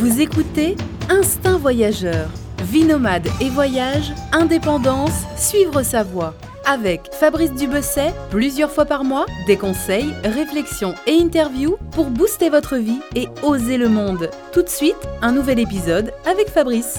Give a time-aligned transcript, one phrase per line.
[0.00, 0.76] Vous écoutez
[1.10, 2.30] Instinct Voyageur,
[2.62, 6.34] vie nomade et voyage, indépendance, suivre sa voie.
[6.64, 12.78] Avec Fabrice Dubesset, plusieurs fois par mois, des conseils, réflexions et interviews pour booster votre
[12.78, 14.30] vie et oser le monde.
[14.54, 16.98] Tout de suite, un nouvel épisode avec Fabrice.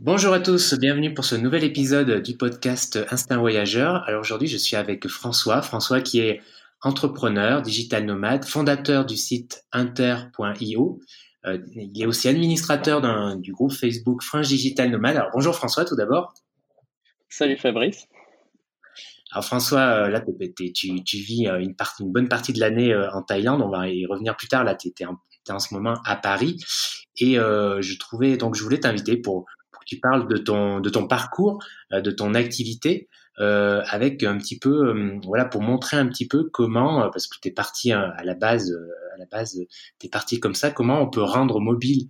[0.00, 4.02] Bonjour à tous, bienvenue pour ce nouvel épisode du podcast Instinct Voyageur.
[4.08, 6.40] Alors aujourd'hui, je suis avec François, François qui est
[6.82, 11.00] entrepreneur, digital nomade, fondateur du site inter.io.
[11.46, 13.00] Euh, il est aussi administrateur
[13.36, 15.16] du groupe Facebook Fringe Digital Nomade.
[15.16, 16.34] Alors bonjour François tout d'abord.
[17.28, 18.06] Salut Fabrice.
[19.32, 20.20] Alors François, euh, là
[20.74, 23.88] tu, tu, vis euh, une, partie, une bonne partie de l'année en Thaïlande, on va
[23.88, 25.04] y revenir plus tard, là tu es,
[25.50, 26.58] en ce moment à Paris
[27.16, 30.90] et je trouvais donc je voulais t'inviter pour, pour, que tu parles de ton, de
[30.90, 33.08] ton parcours, de ton activité
[33.40, 37.26] euh, avec un petit peu, euh, voilà, pour montrer un petit peu comment, euh, parce
[37.26, 38.70] que tu es parti hein, à la base,
[39.14, 39.58] à la base,
[39.98, 42.08] tu es parti comme ça, comment on peut rendre mobile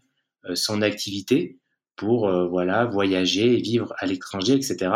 [0.55, 1.59] son activité
[1.97, 4.91] pour voilà voyager et vivre à l'étranger, etc.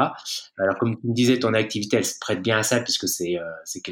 [0.58, 3.36] Alors comme tu me disais, ton activité elle se prête bien à ça puisque c'est
[3.66, 3.82] c'est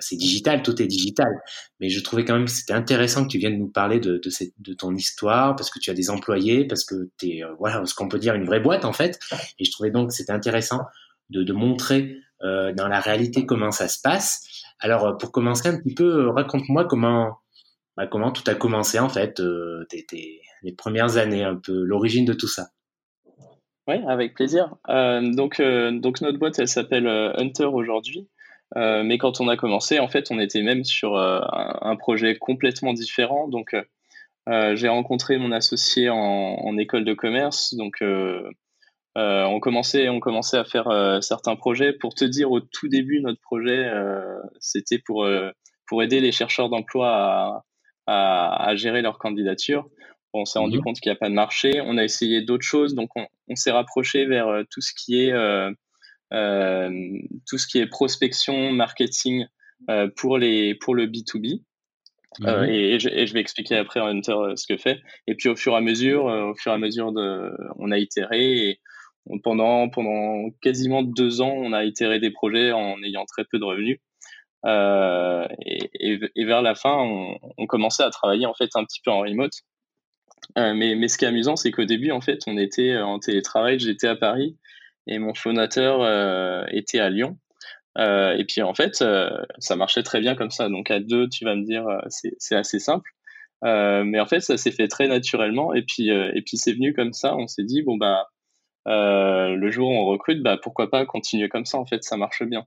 [0.00, 1.32] c'est digital, tout est digital.
[1.80, 4.20] Mais je trouvais quand même que c'était intéressant que tu viennes nous parler de
[4.58, 7.94] de ton histoire parce que tu as des employés, parce que tu es voilà ce
[7.96, 9.18] qu'on peut dire une vraie boîte en fait.
[9.58, 10.82] Et je trouvais donc que c'était intéressant
[11.30, 14.42] de, montrer euh, dans la réalité comment ça se passe.
[14.80, 17.38] Alors, euh, pour commencer un petit peu, euh, raconte-moi comment,
[17.96, 22.48] bah, comment tout a commencé en fait, les premières années, un peu l'origine de tout
[22.48, 22.68] ça.
[23.88, 24.76] Oui, avec plaisir.
[24.88, 28.28] donc, donc notre boîte, elle s'appelle Hunter aujourd'hui.
[28.76, 33.48] mais quand on a commencé, en fait, on était même sur un, projet complètement différent.
[33.48, 33.74] Donc,
[34.46, 37.74] j'ai rencontré mon associé en, en, école de commerce.
[37.74, 38.00] Donc,
[39.18, 41.92] euh, on commençait, on commençait à faire euh, certains projets.
[41.92, 45.28] Pour te dire, au tout début, notre projet, euh, c'était pour
[45.86, 47.62] pour aider les chercheurs d'emploi
[48.06, 49.88] à, à, gérer leur candidature.
[50.32, 50.84] on s'est rendu mhm.
[50.84, 51.82] compte qu'il n'y a pas de marché.
[51.84, 55.32] On a essayé d'autres choses, donc on, on s'est rapproché vers tout ce qui est
[57.46, 59.44] tout ce qui est prospection, marketing
[60.16, 61.46] pour les pour le B 2 B.
[62.40, 62.64] Mhm.
[62.64, 65.02] et, je, et, je, vais expliquer après en Hunter ce que fait.
[65.26, 67.98] Et puis au fur et à mesure, au fur et à mesure de, on a
[67.98, 68.80] itéré et
[69.42, 73.64] pendant, pendant quasiment deux ans, on a itéré des projets en ayant très peu de
[73.64, 73.98] revenus.
[74.64, 79.00] Euh, et, et, vers la fin, on, on, commençait à travailler en fait un petit
[79.04, 79.52] peu en remote.
[80.58, 83.18] Euh, mais, mais ce qui est amusant, c'est qu'au début, en fait, on était en
[83.18, 83.78] télétravail.
[83.80, 84.56] J'étais à Paris
[85.06, 87.38] et mon fondateur euh, était à Lyon.
[87.98, 90.68] Euh, et puis en fait, euh, ça marchait très bien comme ça.
[90.68, 93.10] Donc à deux, tu vas me dire, euh, c'est assez simple.
[93.62, 95.74] mais en fait, ça s'est fait très naturellement.
[95.74, 97.36] Et puis, et puis c'est venu comme ça.
[97.36, 98.28] On s'est dit, bon bah,
[98.88, 102.16] euh, le jour où on recrute, bah, pourquoi pas continuer comme ça, en fait, ça
[102.16, 102.66] marche bien.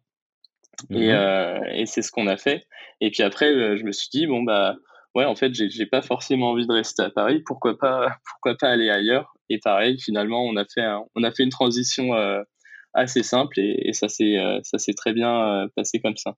[0.89, 1.15] Et, mhm.
[1.15, 2.65] euh, et c'est ce qu'on a fait.
[3.01, 4.75] Et puis après, euh, je me suis dit, bon, bah,
[5.15, 8.69] ouais, en fait, j'ai pas forcément envie de rester à Paris, pourquoi pas, pourquoi pas
[8.69, 9.33] aller ailleurs?
[9.49, 12.41] Et pareil, finalement, on a fait, on a fait une transition euh,
[12.95, 16.35] assez simple et, ça s'est euh, ça très bien euh, passé comme ça.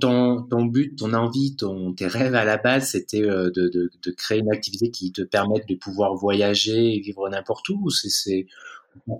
[0.00, 3.90] ton, ton, but, ton envie, ton, tes rêves à la base, c'était euh, de, de,
[4.02, 7.90] de, créer une activité qui te permette de pouvoir voyager et vivre n'importe où ou
[7.90, 8.46] c'est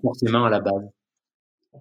[0.02, 0.84] forcément à la base?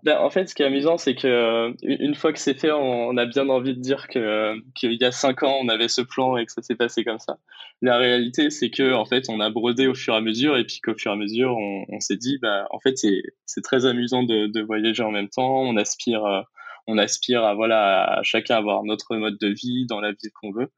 [0.02, 2.72] Ben, en fait, ce qui est amusant, c'est que euh, une fois que c'est fait,
[2.72, 6.02] on, a bien envie de dire que qu'il y a cinq ans, on avait ce
[6.02, 7.38] plan et que ça s'est passé comme ça.
[7.82, 10.66] La réalité, c'est que en fait, on a brodé au fur et à mesure, et
[10.66, 13.86] puis qu'au fur et à mesure, on, s'est dit, bah, en fait, c'est c'est très
[13.86, 15.62] amusant de, de voyager en même temps.
[15.62, 16.42] On aspire, euh,
[16.88, 20.52] on aspire à voilà, à chacun avoir notre mode de vie dans la ville qu'on
[20.52, 20.70] veut.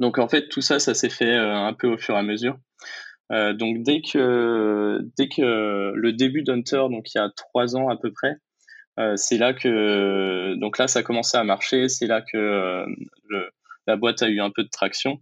[0.00, 2.22] Donc en fait, tout ça, ça s'est fait euh, un peu au fur et à
[2.22, 2.56] mesure.
[3.30, 7.88] Euh, donc dès que dès que le début d'Hunter, donc il y a trois ans
[7.88, 8.36] à peu près,
[8.98, 12.86] euh, c'est là que donc là ça a commencé à marcher, c'est là que euh,
[13.86, 15.20] la boîte a eu un peu de traction.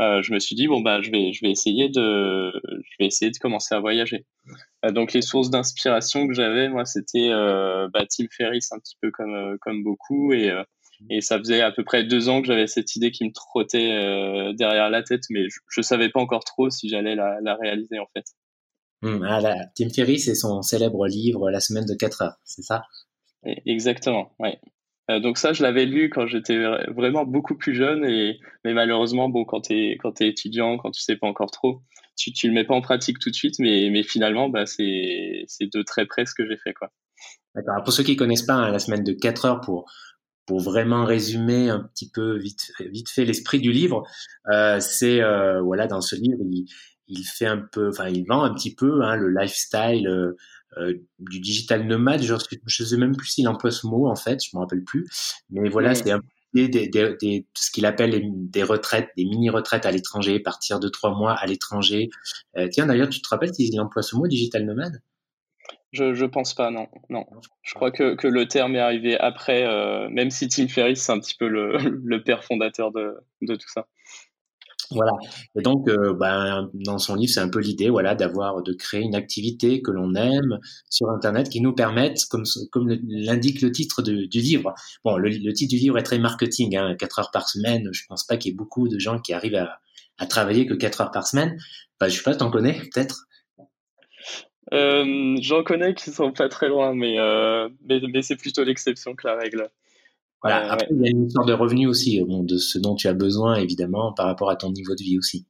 [0.00, 3.06] Euh, je me suis dit bon bah je vais je vais essayer de je vais
[3.06, 4.24] essayer de commencer à voyager.
[4.84, 9.10] Euh, donc les sources d'inspiration que j'avais moi c'était bah, Tim Ferriss un petit peu
[9.10, 10.52] comme comme beaucoup et
[11.10, 13.92] et ça faisait à peu près deux ans que j'avais cette idée qui me trottait
[13.92, 17.54] euh, derrière la tête, mais je, ne savais pas encore trop si j'allais la, la,
[17.54, 18.24] réaliser en fait.
[19.02, 22.82] Mmh, ah, Tim Ferriss c'est son célèbre livre La semaine de 4 heures, c'est ça?
[23.64, 24.50] Exactement, oui.
[25.10, 26.58] Euh, donc ça, je l'avais lu quand j'étais
[26.88, 31.00] vraiment beaucoup plus jeune, et mais malheureusement, bon, quand t'es quand es étudiant, quand tu
[31.00, 31.80] sais pas encore trop,
[32.16, 35.46] tu tu le mets pas en pratique tout de suite, mais mais finalement, bah c'est
[35.60, 36.90] de très près ce que j'ai fait quoi.
[37.54, 37.82] D'accord.
[37.84, 39.90] Pour ceux qui connaissent pas hein, la semaine de 4 heures pour
[40.48, 44.02] pour vraiment résumer un petit peu vite, vite fait l'esprit du livre,
[44.50, 46.64] euh, c'est euh, voilà dans ce livre il,
[47.06, 50.32] il, fait un peu, enfin il vend un petit peu hein, le lifestyle euh,
[50.78, 52.22] euh du digital nomade.
[52.22, 55.06] Je ne sais même plus s'il emploie ce mot en fait, je me rappelle plus,
[55.50, 56.14] mais voilà c'est
[56.54, 58.20] des, ce qu'il appelle
[58.50, 62.08] des retraites, des mini-retraites à l'étranger, partir de trois mois à l'étranger.
[62.56, 65.02] Euh, tiens, d'ailleurs, tu te rappelles s'il emploie ce mot, digital nomade?
[65.92, 66.86] Je, je pense pas, non.
[67.08, 67.24] non.
[67.62, 71.12] Je crois que, que le terme est arrivé après, euh, même si Tim Ferriss, c'est
[71.12, 73.86] un petit peu le, le père fondateur de, de tout ça.
[74.90, 75.12] Voilà.
[75.54, 79.02] Et donc, euh, ben, dans son livre, c'est un peu l'idée, voilà, d'avoir, de créer
[79.02, 80.58] une activité que l'on aime
[80.88, 84.74] sur Internet qui nous permette, comme, comme l'indique le titre du livre.
[85.04, 87.88] Bon, le, titre du livre est très marketing, hein, 4 heures par semaine.
[87.92, 89.78] Je pense pas qu'il y ait beaucoup de gens qui arrivent à,
[90.18, 91.58] à travailler que 4 heures par semaine.
[92.00, 93.26] Ben, je sais pas, t'en connais peut-être?
[94.72, 99.14] Euh, J'en connais qui sont pas très loin, mais, euh, mais, mais c'est plutôt l'exception
[99.14, 99.68] que la règle.
[100.42, 100.72] Voilà.
[100.72, 103.14] Après, il y a une sorte de revenu aussi, bon, de ce dont tu as
[103.14, 105.46] besoin, évidemment, par rapport à ton niveau de vie aussi.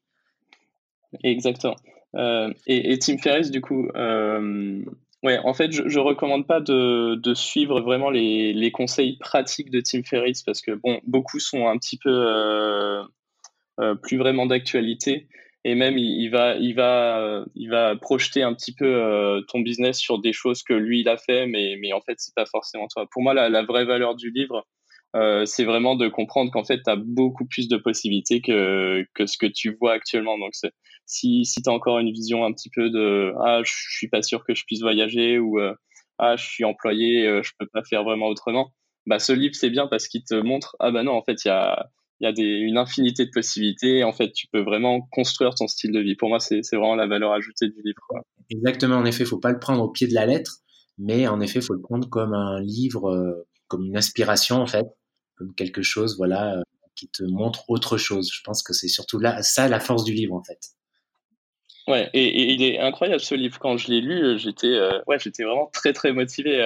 [1.23, 1.77] Exactement.
[2.17, 4.83] Euh, et, et, Tim Ferriss, du coup, euh,
[5.23, 9.71] ouais, en fait, je, je recommande pas de, de suivre vraiment les, les, conseils pratiques
[9.71, 13.03] de Tim Ferriss parce que bon, beaucoup sont un petit peu euh,
[13.81, 15.29] euh plus vraiment d'actualité
[15.69, 19.99] et même il, va, il va, il va projeter un petit peu euh, ton business
[19.99, 22.87] sur des choses que lui il a fait, mais, mais en fait c'est pas forcément
[22.89, 23.07] toi.
[23.11, 24.67] Pour moi, la, la vraie valeur du livre,
[25.17, 29.27] euh, c'est vraiment de comprendre qu'en fait, tu as beaucoup plus de possibilités que, que
[29.27, 30.39] ce que tu vois actuellement.
[30.39, 30.53] Donc,
[31.07, 34.23] si, si tu as encore une vision un petit peu de Ah, je suis pas
[34.23, 35.75] sûr que je puisse voyager ou euh,
[36.19, 38.73] Ah, je suis employé, euh, je peux pas faire vraiment autrement,
[39.07, 41.49] bah, ce livre, c'est bien parce qu'il te montre Ah, bah non, en fait, il
[41.49, 41.89] y a,
[42.25, 44.05] y a des, une infinité de possibilités.
[44.05, 46.17] En fait, tu peux vraiment construire ton style de vie.
[46.17, 48.25] Pour moi, c'est vraiment la valeur ajoutée du livre.
[48.51, 50.59] Exactement, en effet, faut pas le prendre au pied de la lettre,
[50.99, 54.87] mais en effet, faut le prendre comme un livre, comme une inspiration, en fait
[55.39, 56.63] comme quelque chose, voilà, euh,
[56.97, 58.31] qui te montre autre chose.
[58.33, 60.59] Je pense que c'est surtout là, ça la force du livre en fait.
[61.87, 63.59] Ouais, et, il est incroyable ce livre.
[63.59, 66.61] Quand je l'ai lu, euh, j'étais, euh, ouais, j'étais vraiment très très motivé.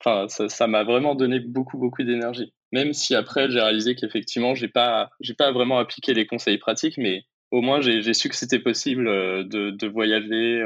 [0.00, 2.52] Enfin, ça m'a vraiment donné beaucoup beaucoup d'énergie.
[2.72, 6.98] Même si après j'ai réalisé qu'effectivement j'ai pas, j'ai pas vraiment appliqué les conseils pratiques,
[6.98, 10.62] mais au moins j'ai su que c'était possible de, de voyager,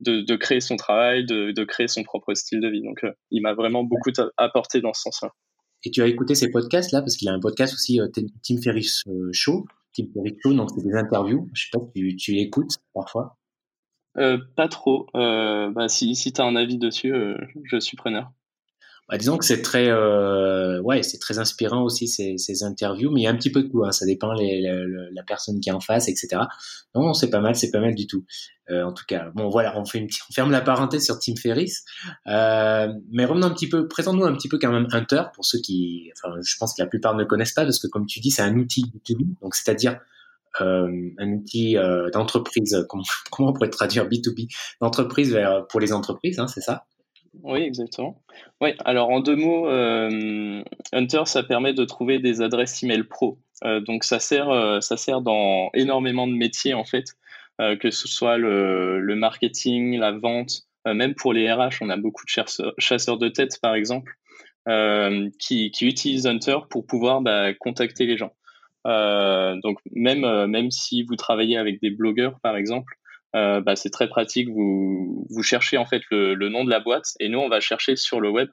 [0.00, 2.82] de, de, créer son travail, de, de, créer son propre style de vie.
[2.82, 5.32] Donc, il m'a vraiment beaucoup apporté dans ce sens-là.
[5.84, 8.60] Et tu as écouté ces podcasts là parce qu'il a un podcast aussi euh, Tim
[8.60, 9.66] Ferriss euh, Show.
[9.94, 11.48] Tim Ferriss Show, donc c'est des interviews.
[11.54, 13.36] Je sais pas si tu, écoutes parfois.
[14.18, 15.06] Euh, pas trop.
[15.14, 17.12] bah, si si tu as un avis dessus,
[17.64, 18.32] je suis preneur.
[19.08, 23.20] Bah, disons que c'est très, euh, ouais, c'est très inspirant aussi ces, ces, interviews, mais
[23.20, 23.84] il y a un petit peu de tout.
[23.84, 24.62] Hein, ça dépend les,
[25.12, 26.42] la personne qui est en face, etc.
[26.94, 28.24] Non, c'est pas mal, c'est pas mal du tout.
[28.70, 31.36] Euh, en tout cas, bon, voilà, on fait une, on ferme la parenthèse sur Tim
[31.40, 31.84] Ferriss.
[32.26, 35.60] Euh, mais revenons un petit peu, présente-nous un petit peu quand même Hunter pour ceux
[35.60, 38.32] qui, enfin, je pense que la plupart ne connaissent pas parce que comme tu dis,
[38.32, 40.00] c'est un outil B2B, donc c'est-à-dire
[40.60, 42.84] euh, un outil euh, d'entreprise.
[42.88, 44.48] Comment, comment on pourrait traduire B2B
[44.80, 45.38] d'entreprise
[45.68, 46.86] pour les entreprises, hein, c'est ça?
[47.42, 48.22] Oui, exactement.
[48.60, 50.62] Oui, alors en deux mots, euh,
[50.92, 53.38] Hunter, ça permet de trouver des adresses email pro.
[53.64, 57.16] Euh, donc ça sert, euh, ça sert dans énormément de métiers en fait,
[57.58, 62.30] que ce soit le, marketing, la vente, même pour les RH, on a beaucoup de
[62.78, 64.12] chasseurs, de tête par exemple,
[65.38, 68.34] qui, utilisent Hunter pour pouvoir bah, contacter les gens.
[68.84, 72.92] donc même si vous travaillez avec des blogueurs par exemple,
[73.36, 74.48] euh, bah, c'est très pratique.
[74.48, 78.20] Vous, cherchez en fait le, nom de la boîte et nous, on va chercher sur
[78.20, 78.48] le web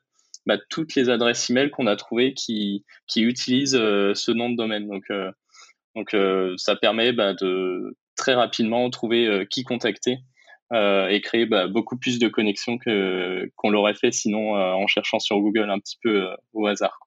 [0.46, 2.84] bah, toutes les adresses email qu'on a trouvées qui,
[3.16, 4.88] utilisent euh, ce nom de domaine.
[4.88, 10.18] Donc, euh, ça permet bah, de très rapidement trouver qui contacter
[10.72, 15.78] et créer beaucoup plus de connexions qu'on l'aurait fait sinon en cherchant sur Google un
[15.80, 16.98] petit peu au hasard.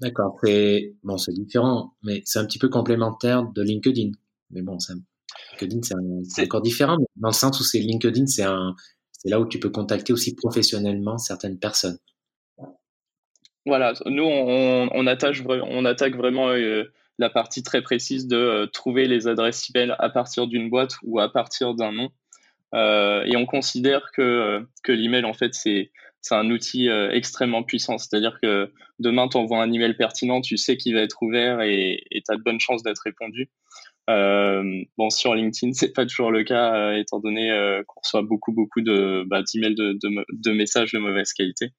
[0.00, 0.36] D'accord.
[0.42, 4.10] C'est c'est différent, mais c'est un petit peu complémentaire de LinkedIn.
[4.50, 4.94] Mais bon, c'est
[5.60, 5.80] LinkedIn,
[6.28, 8.44] c'est encore différent, dans le sens où c'est LinkedIn, c'est
[9.24, 11.98] là où tu peux contacter aussi professionnellement certaines personnes.
[13.66, 16.84] Voilà, nous on, on, attache, on attaque vraiment euh,
[17.18, 21.18] la partie très précise de euh, trouver les adresses email à partir d'une boîte ou
[21.18, 22.10] à partir d'un nom.
[22.74, 25.92] Euh, et on considère que, que l'email, en fait, c'est
[26.24, 27.98] c'est un outil extrêmement puissant.
[27.98, 32.02] C'est-à-dire que demain, tu envoies un email pertinent, tu sais qu'il va être ouvert et
[32.10, 33.50] tu as de bonnes chances d'être répondu.
[34.10, 38.22] Euh, bon, sur LinkedIn, c'est pas toujours le cas, euh, étant donné euh, qu'on reçoit
[38.22, 41.70] beaucoup, beaucoup de bah, d'emails de, messages de mauvaise qualité.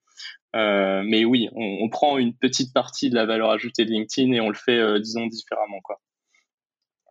[0.55, 4.39] Euh, mais oui, on, prend une petite partie de la valeur ajoutée de LinkedIn et
[4.39, 5.99] on le fait, euh, disons, différemment, quoi.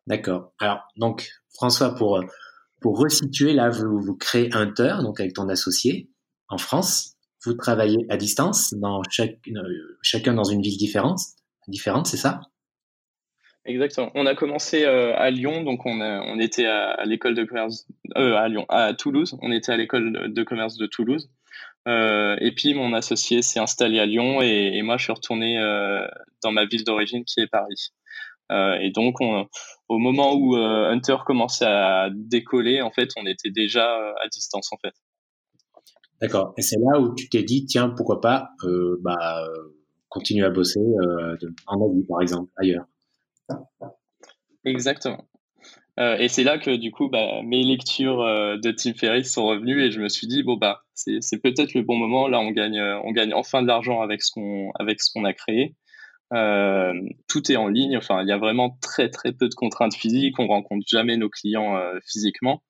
[0.06, 0.52] D'accord.
[0.58, 2.22] Alors, donc, François, pour
[2.80, 6.10] pour resituer, là, vous, vous créez Hunter, donc avec ton associé,
[6.48, 7.13] en France.
[7.44, 9.36] Vous travaillez à distance, dans chaque,
[10.02, 11.20] chacun dans une ville différente,
[11.68, 12.40] différente, c'est ça?
[13.66, 14.10] Exactement.
[14.14, 17.86] On a commencé euh, à Lyon, donc on était à, l'école de commerce
[18.16, 19.38] euh, à Lyon, à Toulouse.
[19.40, 21.30] On était à l'école de commerce de Toulouse.
[21.86, 25.56] et puis mon associé s'est installé à Lyon et, moi je suis retourné
[26.42, 27.92] dans ma ville d'origine qui est Paris.
[28.50, 29.20] et donc
[29.88, 33.86] au moment où Hunter commençait à décoller, en fait, on était déjà
[34.22, 34.94] à distance en fait.
[36.24, 36.54] D'accord.
[36.56, 38.48] Et c'est là où tu t'es dit, tiens, pourquoi pas
[39.02, 39.46] bah,
[40.08, 40.80] continuer à bosser
[41.66, 42.86] en Asie, par exemple, ailleurs.
[44.64, 45.28] Exactement.
[46.00, 49.46] Euh, et c'est là que du coup, bah, mes lectures euh, de Tim Ferriss sont
[49.46, 52.26] revenues et je me suis dit bon bah c'est peut-être le bon moment.
[52.26, 55.24] Là, on gagne, euh, on gagne enfin de l'argent avec ce qu'on avec ce qu'on
[55.24, 55.76] a créé.
[57.28, 57.96] tout est en ligne.
[57.96, 60.38] Enfin, il y a vraiment très très peu de contraintes physiques.
[60.38, 62.62] On rencontre jamais nos clients physiquement.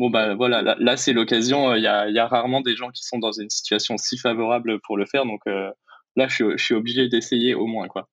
[0.00, 1.74] Bon bah voilà, là, c'est l'occasion.
[1.74, 4.80] Il y a, y, a, rarement des gens qui sont dans une situation si favorable
[4.80, 5.26] pour le faire.
[5.26, 8.08] Donc là, je suis, je suis obligé d'essayer au moins quoi.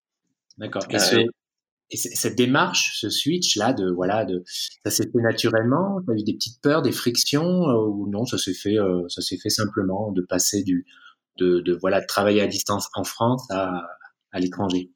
[0.57, 0.83] D'accord.
[0.91, 1.27] Et,
[1.89, 6.01] et cette démarche, ce switch là, de voilà, de ça s'est fait naturellement?
[6.05, 9.21] T'as eu des petites peurs, des frictions euh, ou non Ça s'est fait, euh, ça
[9.21, 10.85] s'est fait simplement de passer du,
[11.37, 13.87] de, de voilà, de travailler à distance en France à,
[14.33, 14.91] à l'étranger?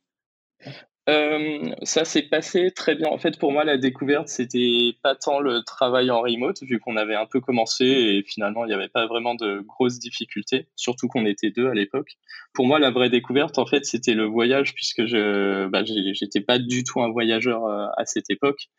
[1.09, 3.07] Euh, ça s'est passé très bien.
[3.09, 6.95] En fait, pour moi, la découverte, c'était pas tant le travail en remote, vu qu'on
[6.95, 11.07] avait un peu commencé et finalement, il n'y avait pas vraiment de grosses difficultés, surtout
[11.07, 12.11] qu'on était deux à l'époque.
[12.53, 16.59] Pour moi, la vraie découverte, en fait, c'était le voyage, puisque je bah, j'étais pas
[16.59, 18.69] du tout un voyageur euh, à cette époque.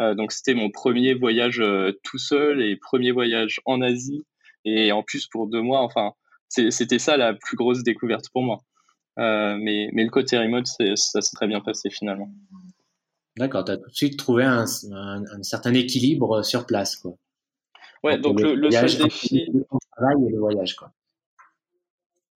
[0.00, 1.62] Euh, donc, c'était mon premier voyage
[2.04, 4.24] tout seul et premier voyage en Asie.
[4.64, 6.12] Et en plus, pour deux mois, enfin,
[6.48, 8.60] c'était ça la plus grosse découverte pour moi.
[9.18, 12.30] Euh, mais, mais le côté remote, ça s'est très bien passé finalement.
[13.36, 16.96] D'accord, tu as tout de suite trouvé un, un, certain équilibre sur place.
[16.96, 17.12] Quoi.
[18.02, 19.46] Ouais, donc le, le, seul défi.
[19.52, 19.64] Le
[19.96, 20.92] travail et le voyage, quoi.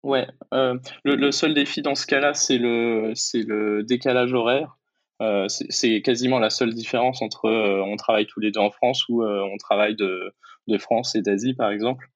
[0.03, 4.77] Ouais, euh, le, le, seul défi dans ce cas-là, c'est le, c'est le décalage horaire.
[5.23, 9.09] Euh, c'est quasiment la seule différence entre euh, on travaille tous les deux en France
[9.09, 10.35] ou on travaille de,
[10.69, 12.07] de France et d'Asie, par exemple.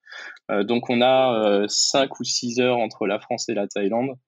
[0.65, 4.19] donc on a 5 ou 6 heures entre la France et la Thaïlande.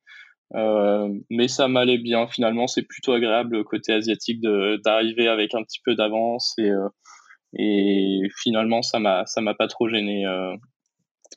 [0.54, 2.66] Euh, mais ça m'allait bien finalement.
[2.66, 4.40] C'est plutôt agréable côté asiatique
[4.84, 9.88] d'arriver avec un petit peu d'avance et, euh, finalement ça m'a ça m'a pas trop
[9.88, 10.26] gêné.
[10.26, 10.54] Euh.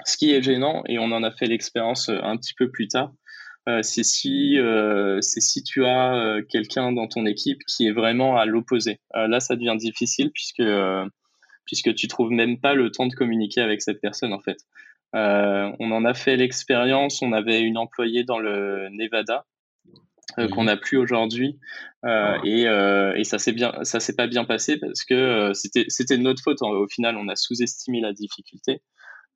[0.05, 3.13] Ce qui est gênant et on en a fait l'expérience un petit peu plus tard,
[3.83, 4.57] c'est si
[5.21, 8.99] c'est si tu as quelqu'un dans ton équipe qui est vraiment à l'opposé.
[9.13, 10.63] là, ça devient difficile puisque
[11.65, 14.57] puisque tu trouves même pas le temps de communiquer avec cette personne en fait.
[15.15, 17.21] Euh, on en a fait l'expérience.
[17.21, 19.45] On avait une employée dans le Nevada
[20.39, 21.59] euh, qu'on n'a plus aujourd'hui.
[22.05, 22.63] Euh, et,
[23.19, 26.41] et, ça s'est bien ça s'est pas bien passé parce que c'était c'était de notre
[26.41, 26.61] faute.
[26.61, 28.81] Au final on a sous-estimé la difficulté.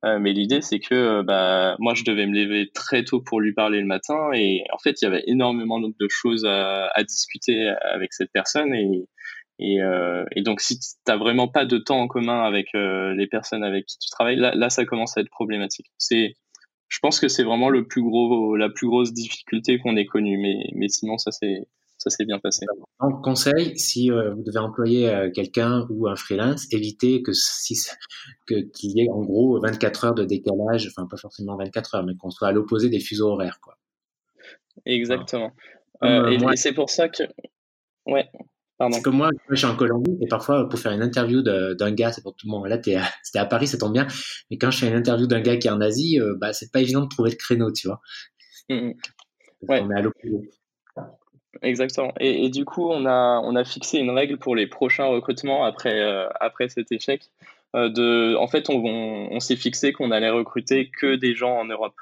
[0.04, 3.80] Mais l'idée c'est que bah moi je devais me lever très tôt pour lui parler
[3.80, 4.30] le matin.
[4.32, 8.74] Et en fait il y avait énormément de choses à, à discuter avec cette personne.
[8.74, 9.08] Et
[9.58, 13.14] et, euh, et, donc, si tu n'as vraiment pas de temps en commun avec euh,
[13.14, 15.86] les personnes avec qui tu travailles, là, là ça commence à être problématique.
[15.98, 16.34] C'est,
[16.88, 20.38] je pense que c'est vraiment le plus gros, la plus grosse difficulté qu'on ait connue,
[20.38, 21.66] mais, mais sinon, ça s'est,
[21.98, 22.64] ça s'est bien passé.
[23.00, 27.76] Donc, conseil, si euh, vous devez employer euh, quelqu'un ou un freelance, évitez que si,
[28.46, 32.04] que qu'il y ait en gros 24 heures de décalage, enfin pas forcément 24 heures,
[32.04, 33.76] mais qu'on soit à l'opposé des fuseaux horaires, quoi.
[34.86, 35.50] Exactement.
[36.04, 37.24] Euh, et, et c'est pour ça que,
[38.06, 38.28] ouais.
[38.92, 42.12] C'est comme moi, je suis en Colombie et parfois pour faire une interview d'un gars,
[42.12, 42.68] c'est pour tout le monde.
[42.68, 42.78] Là,
[43.22, 44.06] c'était à Paris, ça tombe bien.
[44.50, 46.70] Mais quand je fais une interview d'un gars qui est en Asie, euh, bah c'est
[46.70, 48.00] pas évident de trouver le créneau, tu vois.
[48.68, 48.92] Mmh, mmh.
[49.68, 49.80] Ouais.
[49.82, 50.50] On est à l'opposé.
[51.62, 52.12] Exactement.
[52.20, 55.64] Et, et, du coup, on a on a fixé une règle pour les prochains recrutements
[55.64, 57.30] après euh, après cet échec.
[57.74, 61.56] Euh, de, en fait, on, on, on s'est fixé qu'on allait recruter que des gens
[61.56, 61.96] en Europe.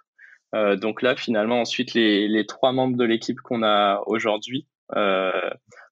[0.81, 4.67] Donc là, finalement, ensuite, les, les trois membres de l'équipe qu'on a aujourd'hui,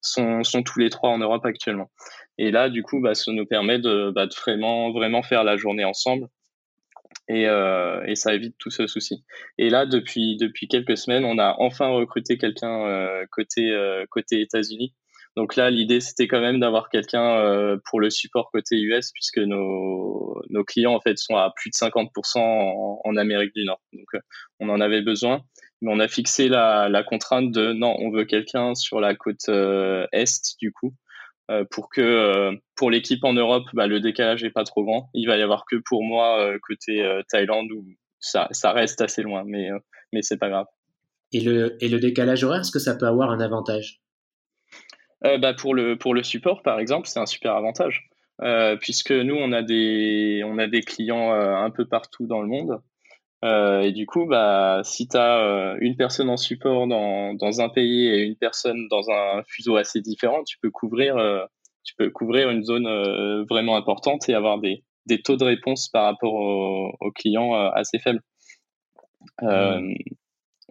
[0.01, 1.91] sont, sont tous les trois en Europe actuellement.
[2.39, 5.57] Et là, du coup, bah, ça nous permet de, bah, de vraiment, vraiment faire la
[5.57, 6.29] journée ensemble.
[7.29, 9.25] Et, euh, et, ça évite tout ce souci.
[9.57, 14.41] Et là, depuis depuis quelques semaines, on a enfin recruté quelqu'un euh, côté euh, côté
[14.43, 14.93] États-Unis.
[15.37, 19.39] Donc là, l'idée c'était quand même d'avoir quelqu'un euh, pour le support côté US, puisque
[19.39, 22.39] nos nos clients en fait sont à plus de 50%
[23.05, 23.81] en, Amérique du Nord.
[23.93, 24.21] Donc euh,
[24.61, 25.43] on en avait besoin
[25.85, 29.51] mais on a fixé la, la contrainte de non, on veut quelqu'un sur la côte
[29.51, 30.95] euh, est du coup,
[31.51, 35.11] euh, pour que euh, pour l'équipe en Europe, bah, le décalage est pas trop grand.
[35.13, 37.85] Il va y avoir que pour moi côté Thaïlande où
[38.19, 39.69] ça, ça reste assez loin, mais
[40.15, 40.67] mais c'est pas grave.
[41.33, 44.01] Et le et le décalage horaire, est-ce que ça peut avoir un avantage?
[45.23, 48.09] Bah pour le pour le support par exemple, c'est un super avantage.
[48.81, 52.81] puisque nous on a des on a des clients un peu partout dans le monde
[53.45, 57.61] euh, et du coup, bah, si tu as euh, une personne en support dans, dans,
[57.61, 61.45] un pays et une personne dans un fuseau assez différent, tu peux couvrir, euh,
[61.83, 62.87] tu peux couvrir une zone
[63.49, 68.23] vraiment importante et avoir des, des taux de réponse par rapport aux, clients assez faibles.
[69.43, 69.95] Mmh.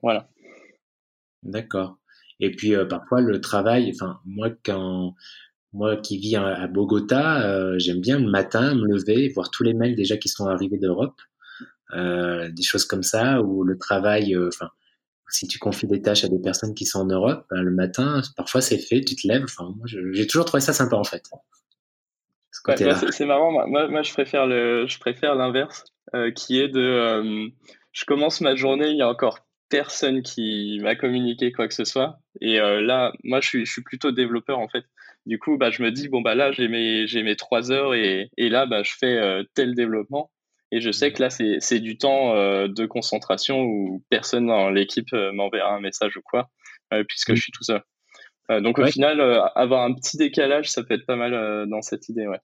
[0.02, 0.28] Voilà.
[1.44, 1.98] D'accord.
[2.40, 5.14] Et puis parfois le travail, enfin moi quand
[5.72, 9.96] moi qui vis à, Bogota, j'aime bien le matin me lever, voir tous les mails
[9.96, 11.22] déjà qui sont arrivés d'Europe,
[11.96, 14.70] des choses comme ça, où le travail, enfin
[15.34, 18.22] si tu confies des tâches à des personnes qui sont en Europe, ben, le matin,
[18.38, 19.44] parfois c'est fait, tu te lèves.
[19.46, 21.24] Enfin, moi, j'ai toujours trouvé ça sympa en fait.
[23.12, 23.52] c'est marrant.
[23.52, 27.48] Moi, moi, je préfère le, je préfère l'inverse, euh, qui est de, euh,
[27.92, 31.84] je commence ma journée, il y a encore personne qui m'a communiqué quoi que ce
[31.84, 32.20] soit.
[32.40, 34.86] Et euh, là, moi, je suis, je suis plutôt développeur en fait.
[35.26, 37.96] Du coup, bah, je me dis bon bah là, j'ai mes, j'ai mes trois heures
[37.96, 39.20] et, et là, bah, je fais
[39.56, 40.30] tel développement.
[40.76, 45.14] Et je sais que là, c'est du temps euh, de concentration où personne dans l'équipe
[45.14, 46.50] euh, m'enverra un message ou quoi,
[46.92, 47.84] euh, puisque je suis tout seul.
[48.64, 49.22] donc au final,
[49.54, 52.40] avoir un petit décalage, ça peut être pas mal dans cette idée, ouais.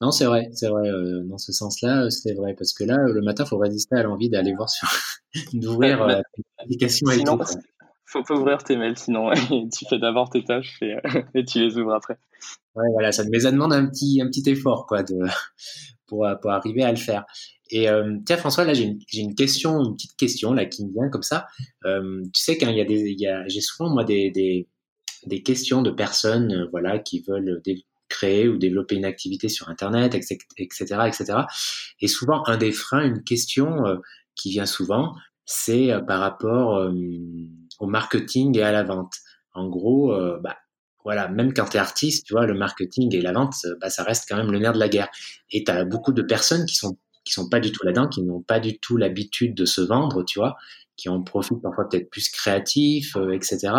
[0.00, 0.88] Non, c'est vrai, c'est vrai.
[1.26, 4.54] dans ce sens-là, c'est vrai parce que là, le matin, faut résister à l'envie d'aller
[4.54, 4.88] voir sur,
[5.52, 7.38] d'ouvrir l'application et tout.
[8.06, 9.30] Faut, faut ouvrir tes mails, sinon
[9.72, 10.94] tu fais d'abord tes tâches et,
[11.34, 12.16] et, tu les ouvres après.
[12.76, 15.18] Ouais, voilà, ça, mais ça demande un petit, un petit effort, quoi, de,
[16.14, 17.24] pour, pour arriver à le faire.
[17.70, 21.08] Et euh, tiens François, là j'ai une, question, une petite question là qui me vient
[21.08, 21.46] comme ça.
[21.84, 23.16] Euh, tu sais qu'il y a des,
[23.46, 27.62] j'ai souvent moi des, des, questions de personnes, euh, voilà, qui veulent
[28.08, 30.38] créer ou développer une activité sur Internet, etc.,
[31.06, 31.38] etc.
[32.00, 33.96] Et souvent un des freins, une question euh,
[34.34, 35.14] qui vient souvent,
[35.46, 36.92] c'est euh, par rapport
[37.80, 39.14] au marketing et à la vente.
[39.54, 40.56] En gros, bah,
[41.04, 44.02] voilà, même quand tu es artiste, tu vois, le marketing et la vente, bah, ça
[44.02, 45.08] reste quand même le nerf de la guerre.
[45.50, 48.22] Et tu as beaucoup de personnes qui sont qui sont pas du tout là-dedans, qui
[48.22, 50.56] n'ont pas du tout l'habitude de se vendre, tu vois,
[50.96, 53.72] qui en profitent parfois peut-être plus créatifs, euh, etc.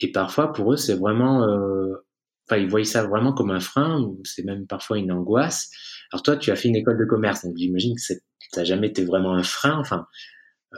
[0.00, 2.06] Et parfois pour eux c'est vraiment, euh,
[2.48, 5.70] enfin ils voient ça vraiment comme un frein, c'est même parfois une angoisse.
[6.12, 8.14] Alors toi tu as fait une école de commerce, donc j'imagine que ça
[8.56, 9.78] n'a jamais été vraiment un frein.
[9.78, 10.06] Enfin,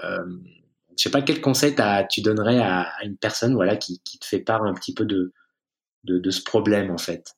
[0.02, 0.24] euh,
[0.96, 1.74] je sais pas quel conseil
[2.10, 5.04] tu donnerais à, à, une personne, voilà, qui, qui te fait part un petit peu
[5.04, 5.32] de
[6.04, 7.34] de, ce problème en fait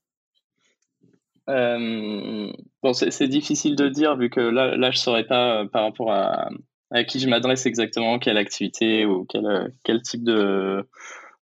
[1.48, 5.84] euh, bon, c'est difficile de dire vu que là, là je saurais pas euh, par
[5.84, 6.48] rapport à,
[6.90, 10.84] à qui je m'adresse exactement, quelle activité ou quel, quel type de,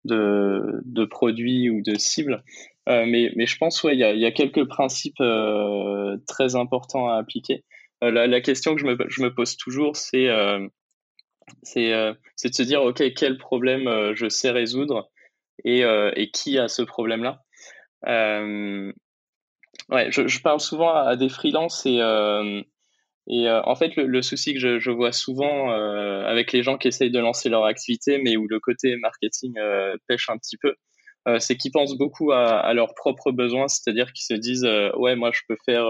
[0.04, 2.42] de, de produit ou de cible.
[2.88, 6.54] Euh, mais, mais je pense ouais, il y a, y a quelques principes euh, très
[6.54, 7.64] importants à appliquer.
[8.02, 10.28] Euh, la, la, question que je me, je me pose toujours, c'est
[11.62, 15.10] c'est de se dire ok quel problème je sais résoudre
[15.64, 17.42] et, et qui a ce problème là.
[18.06, 18.92] Euh,
[19.90, 22.62] Ouais, je, parle souvent à, des freelances et, euh,
[23.30, 27.10] euh, en fait, le, souci que je, vois souvent euh, avec les gens qui essayent
[27.10, 30.74] de lancer leur activité, mais où le côté marketing euh, pêche un petit peu,
[31.28, 35.16] euh, c'est qu'ils pensent beaucoup à, à, leurs propres besoins, c'est-à-dire qu'ils se disent ouais,
[35.16, 35.84] moi je peux faire,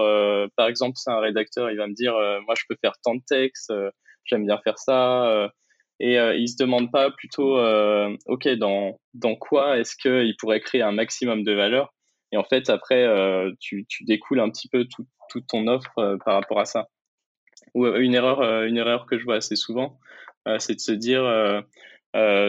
[0.57, 2.13] par exemple, c'est un rédacteur, il va me dire
[2.45, 3.71] moi je peux faire tant de textes,
[4.25, 5.49] j'aime bien faire ça.
[5.99, 7.57] Et ils se demandent pas plutôt,
[8.25, 11.93] ok, dans, dans quoi est-ce qu'il pourrait créer un maximum de valeur?
[12.35, 15.97] Et en fait, après, euh, tu, tu, découles un petit peu toute tout ton offre
[15.99, 16.89] euh, par rapport à ça.
[17.73, 19.97] Ou euh, une erreur, une erreur que je vois assez souvent,
[20.59, 21.23] c'est de se dire,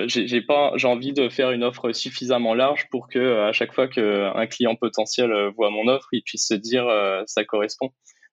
[0.06, 3.88] j'ai pas, j'ai envie de faire une offre suffisamment large pour que à chaque fois
[3.88, 6.86] qu'un client potentiel voit mon offre, il puisse se dire,
[7.26, 7.90] ça correspond.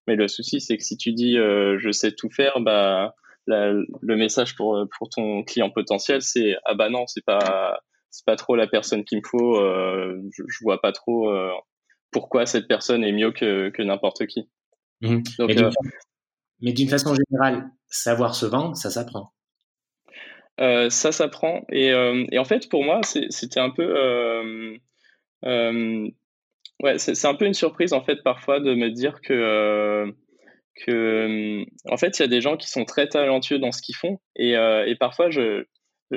[0.07, 3.13] Mais le souci, c'est que si tu dis, je sais tout faire, bah
[3.47, 7.79] le message pour pour ton client potentiel, c'est ah bah non, c'est pas
[8.13, 9.57] c'est pas trop la personne qu'il me faut.
[9.57, 11.51] Euh, je, je, vois pas trop euh,
[12.11, 14.47] pourquoi cette personne est mieux que, que n'importe qui.
[15.01, 15.21] Mmh.
[15.41, 15.71] Euh,
[16.61, 19.33] mais d'une façon générale, savoir se vendre, ça s'apprend.
[20.61, 21.65] Euh, ça s'apprend.
[21.69, 24.79] Et, euh, et, en fait, pour moi, c'était un peu.
[25.43, 30.15] ouais, c'est un peu une surprise, en fait, parfois, de me dire que.
[30.85, 33.95] Que en fait, il y a des gens qui sont très talentueux dans ce qu'ils
[33.95, 34.19] font.
[34.35, 35.65] Et, et parfois, je,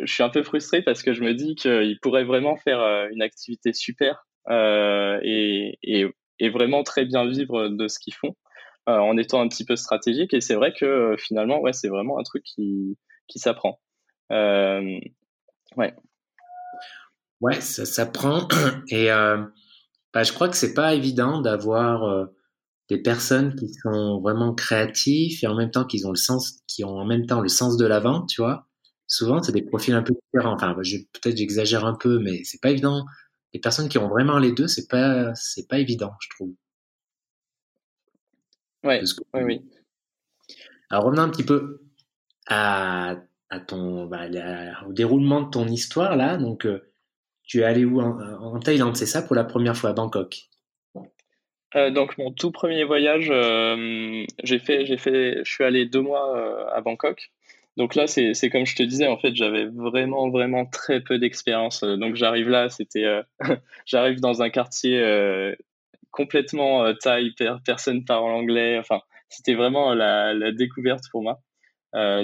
[0.04, 3.08] je suis un peu frustré parce que je me dis qu'ils pourraient vraiment faire euh,
[3.12, 6.06] une activité super euh, et, et,
[6.38, 8.36] et, vraiment très bien vivre de ce qu'ils font
[8.88, 10.34] euh, en étant un petit peu stratégique.
[10.34, 12.96] Et c'est vrai que finalement, ouais, c'est vraiment un truc qui,
[13.28, 13.80] qui s'apprend.
[14.30, 15.94] ouais.
[17.40, 18.48] Ouais, ça s'apprend.
[18.90, 22.28] Et bah, je crois que c'est pas évident d'avoir
[22.88, 26.84] des personnes qui sont vraiment créatifs et en même temps qu'ils ont le sens, qui
[26.84, 28.66] ont en même temps le sens de la vente, tu vois
[29.08, 30.54] souvent c'est des profils un peu différents.
[30.54, 33.04] Enfin, peut-être j'exagère un peu, mais c'est pas évident.
[33.54, 36.54] Les personnes qui ont vraiment les deux, c'est pas c'est pas évident, je trouve.
[38.84, 39.02] Ouais,
[39.34, 39.62] oui, oui.
[40.90, 41.80] Alors revenons un petit peu
[42.48, 43.16] à,
[43.50, 44.26] à ton bah,
[44.86, 46.36] au déroulement de ton histoire là.
[46.36, 46.92] Donc euh,
[47.44, 50.48] tu es allé où en, en Thaïlande, c'est ça pour la première fois à Bangkok?
[51.74, 56.00] Euh, donc mon tout premier voyage, euh, j'ai fait, j'ai fait, je suis allé deux
[56.00, 57.30] mois euh, à Bangkok.
[57.76, 61.82] Donc là, c'est comme je te disais, en fait, j'avais vraiment, vraiment très peu d'expérience.
[61.82, 63.04] Donc j'arrive là, c'était,
[63.86, 64.98] j'arrive dans un quartier
[66.10, 67.34] complètement taille,
[67.66, 68.78] personne parle anglais.
[68.78, 71.42] Enfin, c'était vraiment la, découverte pour moi.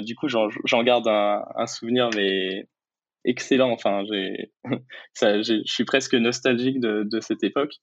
[0.01, 2.67] du coup, j'en garde un, souvenir, mais
[3.23, 3.69] excellent.
[3.69, 4.03] Enfin,
[5.21, 7.75] je suis presque nostalgique de cette époque.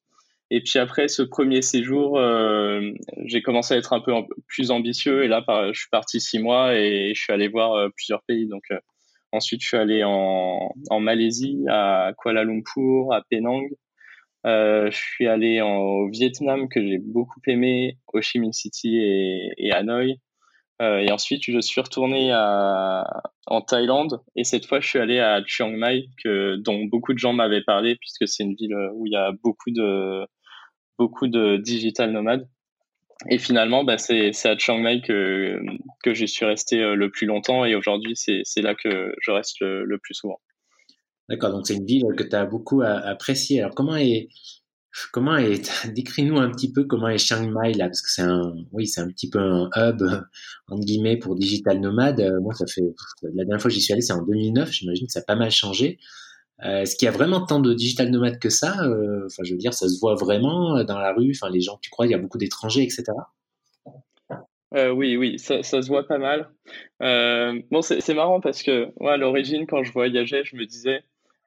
[0.53, 2.81] Et puis après ce premier séjour, euh,
[3.25, 4.13] j'ai commencé à être un peu
[4.49, 5.25] plus ambitieux.
[5.25, 8.49] Et là, je suis parti six mois et je suis allé voir euh, plusieurs pays.
[8.49, 8.79] Donc euh,
[9.31, 13.69] ensuite, je suis allé en, Malaisie, à Kuala Lumpur, à Penang.
[14.45, 19.73] je suis allé au Vietnam que j'ai beaucoup aimé, Ho Chi Minh City et, et
[19.73, 20.17] Hanoï.
[20.81, 25.71] et ensuite, je suis retourné en Thaïlande et cette fois, je suis allé à Chiang
[25.71, 29.17] Mai, que, dont beaucoup de gens m'avaient parlé puisque c'est une ville où il y
[29.17, 30.27] a beaucoup de
[31.01, 32.47] beaucoup de digital nomades.
[33.31, 35.59] Et finalement, bah, c'est à Chiang Mai que,
[36.05, 39.61] que je suis resté euh, le plus longtemps et aujourd'hui, c'est là que je reste
[39.61, 40.41] le, plus souvent.
[41.29, 43.61] D'accord, donc c'est une ville que tu as beaucoup appréciée.
[43.61, 44.29] Alors comment est,
[45.13, 48.53] comment est, décris-nous un petit peu comment est Chiang Mai là, parce que c'est un,
[48.73, 50.03] oui, c'est un petit peu un hub
[50.69, 52.21] entre guillemets pour digital nomade.
[52.21, 52.83] Euh, moi, ça fait
[53.23, 54.71] la dernière fois que j'y suis allé, c'est en 2009.
[54.71, 55.99] J'imagine que ça a pas mal changé.
[56.65, 59.53] Euh, est-ce qu'il y a vraiment tant de digital nomades que ça euh, Enfin, je
[59.53, 61.33] veux dire, ça se voit vraiment euh, dans la rue.
[61.35, 63.05] Enfin, les gens, tu crois, il y a beaucoup d'étrangers, etc.
[64.73, 66.49] oui, oui, ça, ça, se voit pas mal.
[67.71, 71.03] bon, c'est marrant parce que moi, à l'origine, quand je voyageais, je me disais,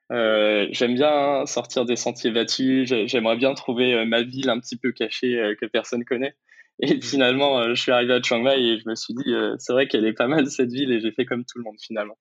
[0.10, 2.92] j'aime bien sortir des sentiers battus.
[3.06, 6.36] J'aimerais bien trouver ma ville un petit peu cachée que personne connaît.
[6.80, 7.02] Et mmh.
[7.04, 10.06] finalement, je suis arrivé à Chiang Mai et je me suis dit, c'est vrai qu'elle
[10.06, 12.18] est pas mal cette ville et j'ai fait comme tout le monde finalement.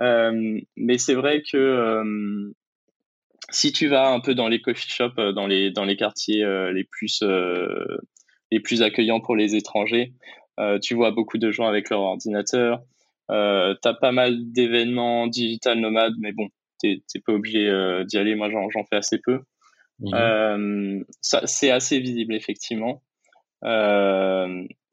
[0.00, 2.52] Euh, mais c'est vrai que euh,
[3.50, 6.44] si tu vas un peu dans les coffee shops, euh, dans les, dans les quartiers
[6.72, 7.22] les, plus,
[8.50, 10.12] les plus accueillants pour les étrangers,
[10.82, 12.82] tu vois beaucoup de gens avec leur ordinateur.
[13.30, 16.48] Euh, tu as pas mal d'événements digital nomades, mais bon,
[16.80, 17.70] t'es pas obligé
[18.06, 18.34] d'y aller.
[18.34, 19.40] Moi, j'en fais assez peu.
[20.00, 21.04] Mmh.
[21.22, 23.02] c'est assez visible, effectivement.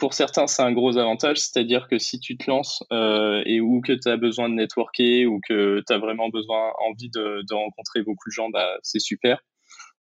[0.02, 3.82] Pour certains, c'est un gros avantage, c'est-à-dire que si tu te lances euh, et ou
[3.82, 8.02] que tu as besoin de networker ou que tu as vraiment besoin, envie de, rencontrer
[8.02, 9.44] beaucoup de gens, bah, c'est super.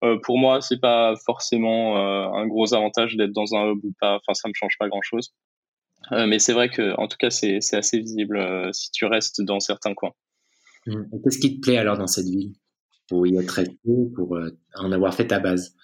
[0.04, 3.94] Euh, pour moi, c'est pas forcément euh, un gros avantage d'être dans un hub ou
[4.02, 4.16] pas.
[4.16, 5.36] Enfin, ça me change pas grand-chose.
[6.10, 9.94] Mais c'est vrai que, en tout cas, c'est assez visible si tu restes dans certains
[9.94, 10.14] coins.
[10.88, 11.04] Mmh.
[11.24, 12.54] Qu'est-ce qui te plaît alors dans cette ville?
[13.08, 13.78] Pour y être resté,
[14.16, 14.36] pour
[14.74, 15.76] en avoir fait ta base?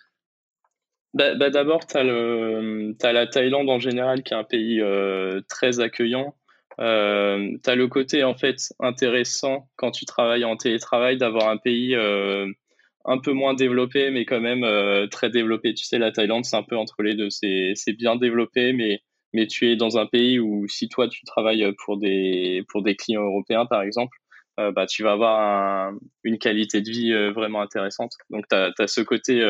[1.17, 5.41] Bah, bah, D'abord, tu as, as, la Thaïlande en général qui est un pays euh,
[5.49, 6.35] très accueillant.
[6.79, 11.57] Euh, tu as le côté en fait intéressant quand tu travailles en télétravail d'avoir un
[11.57, 12.47] pays euh,
[13.05, 15.73] un peu moins développé mais quand même euh, très développé.
[15.73, 17.29] Tu sais, la Thaïlande c'est un peu entre les deux.
[17.31, 19.01] C'est bien développé mais,
[19.33, 22.95] mais tu es dans un pays où si toi tu travailles pour des, pour des
[22.95, 24.15] clients européens par exemple,
[24.59, 28.11] euh, bah, tu vas avoir un, une qualité de vie vraiment intéressante.
[28.29, 29.41] Donc tu as, as, ce côté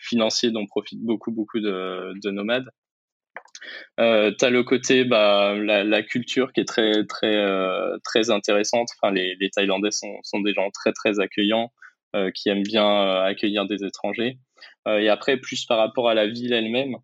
[0.00, 2.68] financier dont profitent beaucoup, beaucoup de, de nomades.
[3.98, 8.88] Euh, tu as le côté, bah, la, culture qui est très, très, euh, très intéressante.
[8.96, 11.72] Enfin, les, les Thaïlandais sont, sont, des gens très, très accueillants,
[12.16, 14.38] euh, qui aiment bien euh, accueillir des étrangers.
[14.86, 16.96] Et après, plus par rapport à la ville elle-même,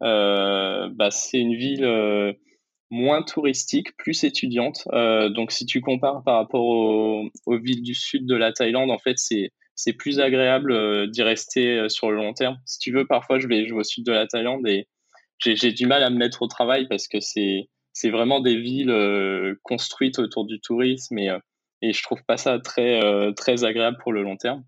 [0.00, 2.36] bah, c'est une ville
[2.90, 4.86] moins touristique, plus étudiante.
[5.30, 9.18] donc, si tu compares par rapport aux villes du sud de la Thaïlande, en fait,
[9.18, 12.58] c'est c'est plus agréable euh, d'y rester euh, sur le long terme.
[12.64, 14.88] Si tu veux, parfois, je vais au sud de la Thaïlande et
[15.38, 17.68] j'ai du mal à me mettre au travail parce que c'est
[18.10, 21.30] vraiment des villes euh, construites autour du tourisme et,
[21.82, 22.98] et je trouve pas ça très,
[23.64, 24.64] agréable pour le long terme.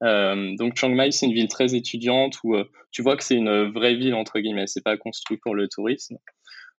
[0.00, 2.56] donc Chiang Mai, c'est une ville très étudiante où
[2.90, 6.18] tu vois que c'est une vraie ville entre guillemets, c'est pas construit pour le tourisme.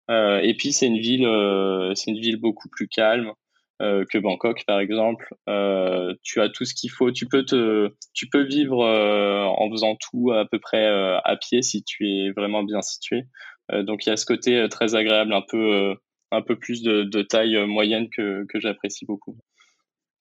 [0.10, 3.32] et puis c'est une ville beaucoup plus calme.
[3.82, 5.34] Euh, que Bangkok par exemple.
[5.48, 7.12] Euh, tu as tout ce qu'il faut.
[7.12, 11.62] Tu peux te, tu peux vivre euh, en faisant tout à peu près à pied
[11.62, 13.24] si tu es vraiment bien situé.
[13.72, 15.96] donc il y a ce côté très agréable, un peu,
[16.32, 19.38] un peu plus de, de taille moyenne que, que j'apprécie beaucoup.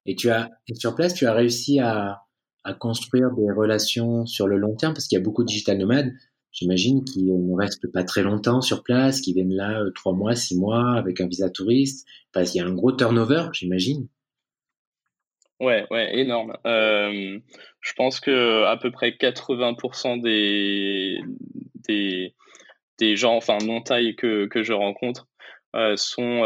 [0.07, 2.23] Et tu as, sur place, tu as réussi à,
[2.63, 5.79] à construire des relations sur le long terme parce qu'il y a beaucoup de digital
[5.79, 6.13] nomades
[6.53, 10.35] j'imagine, qui ne restent pas très longtemps sur place, qui viennent là euh, trois mois,
[10.35, 12.07] six mois avec un visa touriste.
[12.33, 14.09] Parce qu'il y a un gros turnover, j'imagine.
[15.61, 16.57] Ouais, ouais, énorme.
[16.67, 17.39] Euh,
[17.81, 21.19] je pense que à peu près 80% des,
[22.99, 25.27] des, gens, enfin non taille que, que je rencontre,
[25.75, 26.43] euh, sont,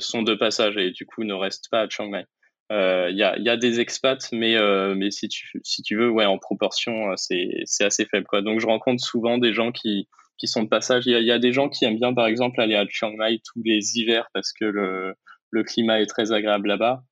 [0.00, 2.26] sont de passage et du coup ne restent pas à Chiang Mai.
[2.72, 5.94] Il euh, y, a, y, a, des expats, mais, euh, mais si, tu, si tu
[5.94, 8.26] veux, ouais, en proportion, euh, c'est assez faible.
[8.26, 8.40] Quoi.
[8.40, 10.08] Donc je rencontre souvent des gens qui,
[10.38, 11.04] qui sont de passage.
[11.04, 13.60] Il y, a, des gens qui aiment bien, par exemple, aller à Chiang Mai tous
[13.62, 15.14] les hivers parce que le,
[15.50, 17.02] le climat est très agréable là-bas.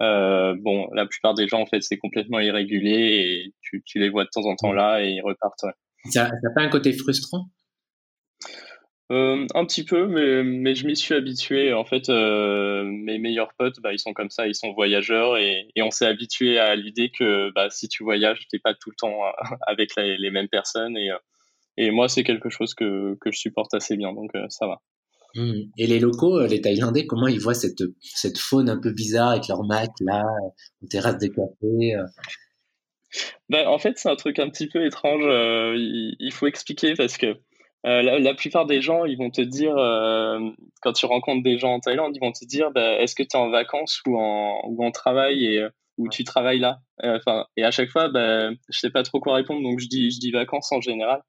[0.00, 4.10] Euh, bon, la plupart des gens, en fait, c'est complètement irrégulier et tu, tu, les
[4.10, 5.64] vois de temps en temps là et ils repartent.
[6.10, 7.46] Ça n'a pas un côté frustrant?
[9.10, 11.72] Euh, un petit peu, mais, mais je m'y suis habitué.
[11.72, 15.66] En fait, euh, mes meilleurs potes, bah, ils sont comme ça, ils sont voyageurs et,
[15.74, 18.90] et on s'est habitué à l'idée que bah, si tu voyages, tu n'es pas tout
[18.90, 19.20] le temps
[19.66, 20.96] avec les, mêmes personnes.
[20.96, 21.10] Et,
[21.76, 24.80] et moi, c'est quelque chose que, que je supporte assez bien, donc ça va.
[25.34, 25.62] Mmh.
[25.76, 29.48] Et les locaux, les Thaïlandais, comment ils voient cette, cette faune un peu bizarre avec
[29.48, 30.22] leur Mac là,
[30.82, 31.96] en terrasse des cafés
[33.48, 35.24] ben, En fait, c'est un truc un petit peu étrange.
[35.76, 37.36] il, faut expliquer parce que
[37.86, 40.38] euh, la, plupart des gens, ils vont te dire, euh,
[40.82, 43.36] quand tu rencontres des gens en Thaïlande, ils vont te dire, bah, est-ce que tu
[43.36, 46.80] es en vacances ou en, ou en travail et euh, où tu travailles là?
[47.02, 50.10] Enfin, et à chaque fois, bah, je sais pas trop quoi répondre, donc je dis,
[50.10, 51.22] je dis vacances en général.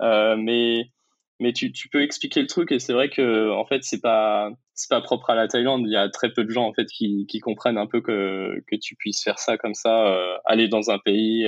[0.00, 0.90] mais
[1.38, 4.48] mais tu, tu peux expliquer le truc et c'est vrai que en fait c'est pas
[4.72, 5.82] c'est pas propre à la Thaïlande.
[5.86, 8.54] Il y a très peu de gens en fait qui, qui comprennent un peu que
[8.66, 10.16] que tu puisses faire ça comme ça,
[10.46, 11.46] aller dans un pays,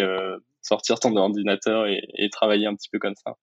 [0.63, 3.37] sortir ton ordinateur et, et travailler un petit peu comme ça.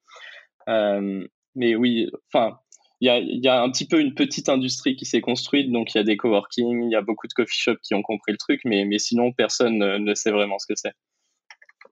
[0.70, 2.60] Euh, mais oui, enfin,
[3.02, 5.94] il y a, y a, un petit peu une petite industrie qui s'est construite, donc
[5.94, 8.32] il y a des coworking, il y a beaucoup de coffee shops qui ont compris
[8.32, 10.94] le truc, mais, mais sinon personne ne, sait vraiment ce que c'est.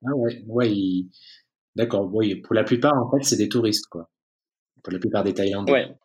[0.05, 0.71] Ah ouais, ouais
[1.75, 2.09] d'accord.
[2.13, 4.09] Oui, pour la plupart, en fait, c'est des touristes, quoi.
[4.83, 5.71] Pour la plupart des Thaïlandais.
[5.71, 5.95] Ouais.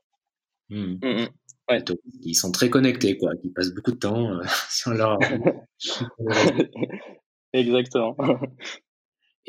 [0.70, 0.98] Hmm.
[1.02, 1.28] Mm, mm.
[1.70, 1.84] ouais.
[2.22, 3.32] Ils sont très connectés, quoi.
[3.42, 5.18] Ils passent beaucoup de temps euh, sur leur.
[7.52, 8.16] Exactement.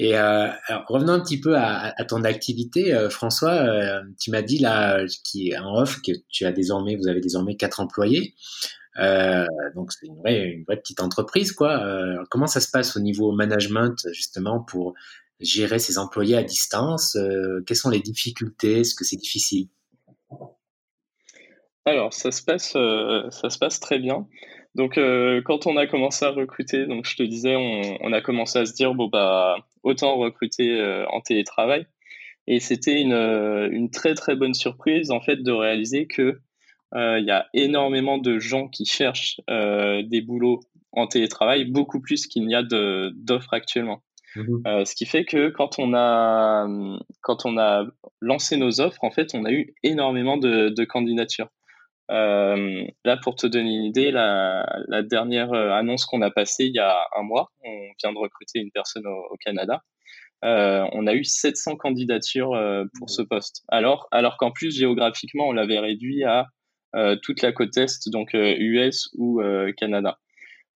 [0.02, 0.48] Et euh,
[0.88, 3.52] revenons un petit peu à, ton activité, euh, François.
[3.52, 7.58] Euh, tu m'as dit là, qui en off, que tu as désormais, vous avez désormais
[7.58, 8.34] quatre employés.
[9.76, 11.84] Donc c'est une vraie, une vraie petite entreprise, quoi.
[12.30, 14.94] comment ça se passe au niveau management justement pour
[15.40, 17.18] gérer ces employés à distance?
[17.66, 18.80] Quelles sont les difficultés?
[18.80, 19.68] Est-ce que c'est difficile?
[21.86, 24.28] Alors ça se passe, ça se passe très bien.
[24.76, 28.60] Donc, euh, quand on a commencé à recruter, donc je te disais, on, a commencé
[28.60, 31.88] à se dire, bon, bah, autant recruter euh, en télétravail.
[32.48, 36.40] Et c'était une, euh, une, très, très bonne surprise, en fait, de réaliser que
[36.96, 40.60] il y a énormément de gens qui cherchent des boulots
[40.92, 44.02] en télétravail, beaucoup plus qu'il n'y a d'offres actuellement.
[44.36, 46.68] Mmh ce qui fait que quand on a
[47.22, 47.86] quand on a
[48.22, 51.50] lancé nos offres, en fait, on a eu énormément de, de candidatures.
[52.10, 56.66] Euh, là, pour te donner une idée, la, la dernière euh, annonce qu'on a passée
[56.66, 59.84] il y a un mois, on vient de recruter une personne au, Canada.
[60.44, 63.64] Euh, on a eu 700 candidatures euh, pour ce poste.
[63.68, 66.48] Alors, alors qu'en plus géographiquement, on l'avait réduit à
[66.96, 69.42] euh, toute la côte est, donc US ou
[69.78, 70.18] Canada.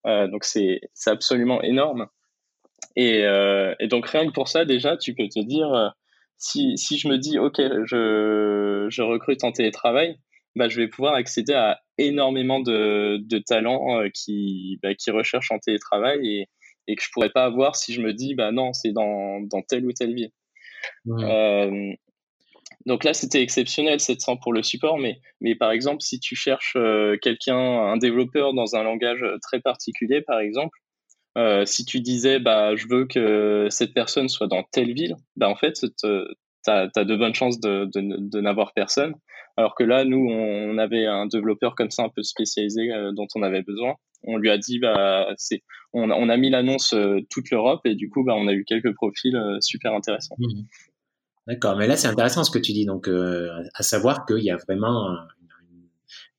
[0.04, 2.06] donc c'est c'est absolument énorme.
[2.96, 3.22] Et,
[3.80, 5.94] et, donc rien que pour ça, déjà, tu peux te dire
[6.36, 10.18] si si je me dis ok, je je recrute en télétravail
[10.56, 15.50] bah, je vais pouvoir accéder à énormément de, de talents euh, qui, bah, qui recherchent
[15.50, 16.48] en télétravail et,
[16.86, 19.62] et que je pourrais pas avoir si je me dis bah non c'est dans, dans
[19.62, 20.30] telle ou telle ville.
[21.08, 21.92] Euh,
[22.86, 26.76] donc là c'était exceptionnel 700 pour le support, mais mais par exemple si tu cherches
[26.76, 30.78] euh, quelqu'un un développeur dans un langage très particulier par exemple,
[31.38, 35.48] euh, si tu disais bah je veux que cette personne soit dans telle ville, bah
[35.48, 35.74] en fait
[36.64, 39.14] tu as, de bonnes chances de, de, n'avoir personne.
[39.56, 43.26] Alors que là, nous, on avait un développeur comme ça un peu spécialisé euh, dont
[43.34, 43.94] on avait besoin.
[44.24, 45.28] On lui a dit, bah,
[45.92, 48.64] on, on a mis l'annonce euh, toute l'Europe et du coup, bah, on a eu
[48.64, 50.34] quelques profils euh, super intéressants.
[50.38, 50.62] Mmh.
[51.46, 52.86] D'accord, mais là, c'est intéressant ce que tu dis.
[52.86, 55.10] Donc, à savoir qu'il y a vraiment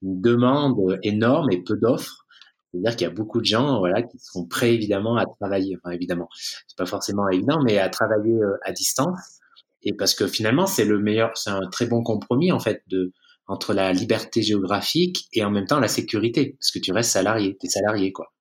[0.01, 2.25] une, demande énorme et peu d'offres.
[2.71, 5.77] C'est-à-dire qu'il y a beaucoup de gens, voilà, qui sont prêts évidemment à travailler.
[5.77, 9.41] Enfin, évidemment, c'est pas forcément évident, mais à travailler à distance
[9.86, 13.13] et parce que finalement c'est le meilleur, c'est un très bon compromis en fait de
[13.48, 17.56] entre la liberté géographique et en même temps la sécurité, parce que tu restes salarié,
[17.60, 18.34] tu es salarié quoi.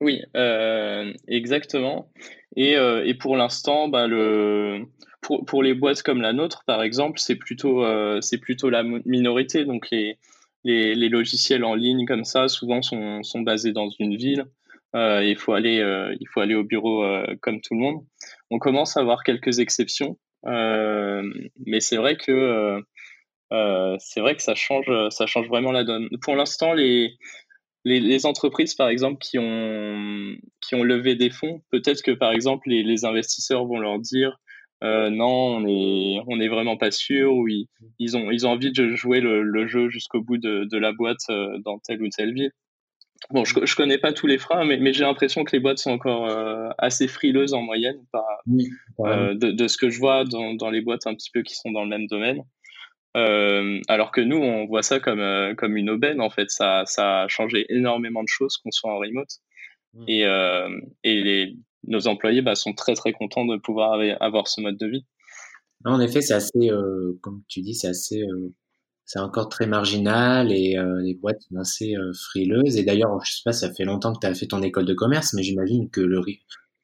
[0.00, 2.10] Oui, euh, exactement.
[2.56, 4.86] Et, euh, et pour l'instant, bah, le,
[5.20, 8.82] pour, pour, les boîtes comme la nôtre, par exemple, c'est plutôt, euh, c'est plutôt la
[8.82, 9.66] minorité.
[9.66, 10.18] Donc les,
[10.64, 14.46] les, les, logiciels en ligne comme ça, souvent sont, sont basés dans une ville.
[14.96, 18.04] Euh, il faut aller, euh, il faut aller au bureau euh, comme tout le monde.
[18.50, 22.82] On commence à avoir quelques exceptions, mais c'est vrai que
[24.00, 26.08] c'est vrai que ça change, ça change vraiment la donne.
[26.22, 27.16] Pour l'instant, les,
[27.84, 32.68] les, entreprises, par exemple, qui ont, qui ont levé des fonds, peut-être que, par exemple,
[32.68, 34.38] les, les, investisseurs vont leur dire
[34.82, 37.46] non, on est, on est vraiment pas sûr, ou
[37.98, 40.92] ils, ont, ils ont envie de jouer le, le jeu jusqu'au bout de, de, la
[40.92, 41.26] boîte
[41.64, 42.52] dans telle ou telle ville
[43.28, 45.78] Bon, je, je connais pas tous les freins, mais, mais j'ai l'impression que les boîtes
[45.78, 46.26] sont encore
[46.78, 51.06] assez frileuses en moyenne par, de, de, ce que je vois dans, dans, les boîtes
[51.06, 52.42] un petit peu qui sont dans le même domaine.
[53.16, 56.50] Euh, alors que nous, on voit ça comme, euh, comme une aubaine, en fait.
[56.50, 59.30] Ça, ça a changé énormément de choses qu'on soit en remote.
[59.94, 60.04] Mmh.
[60.06, 61.56] Et, euh, et les,
[61.86, 65.06] nos employés bah, sont très, très contents de pouvoir avoir ce mode de vie.
[65.84, 68.54] en effet, c'est assez, euh, comme tu dis, c'est assez, euh,
[69.10, 72.76] c'est encore très marginal et les boîtes sont assez frileuses.
[72.76, 74.94] Et d'ailleurs, je sais pas, ça fait longtemps que tu as fait ton école de
[74.94, 76.20] commerce, mais j'imagine que le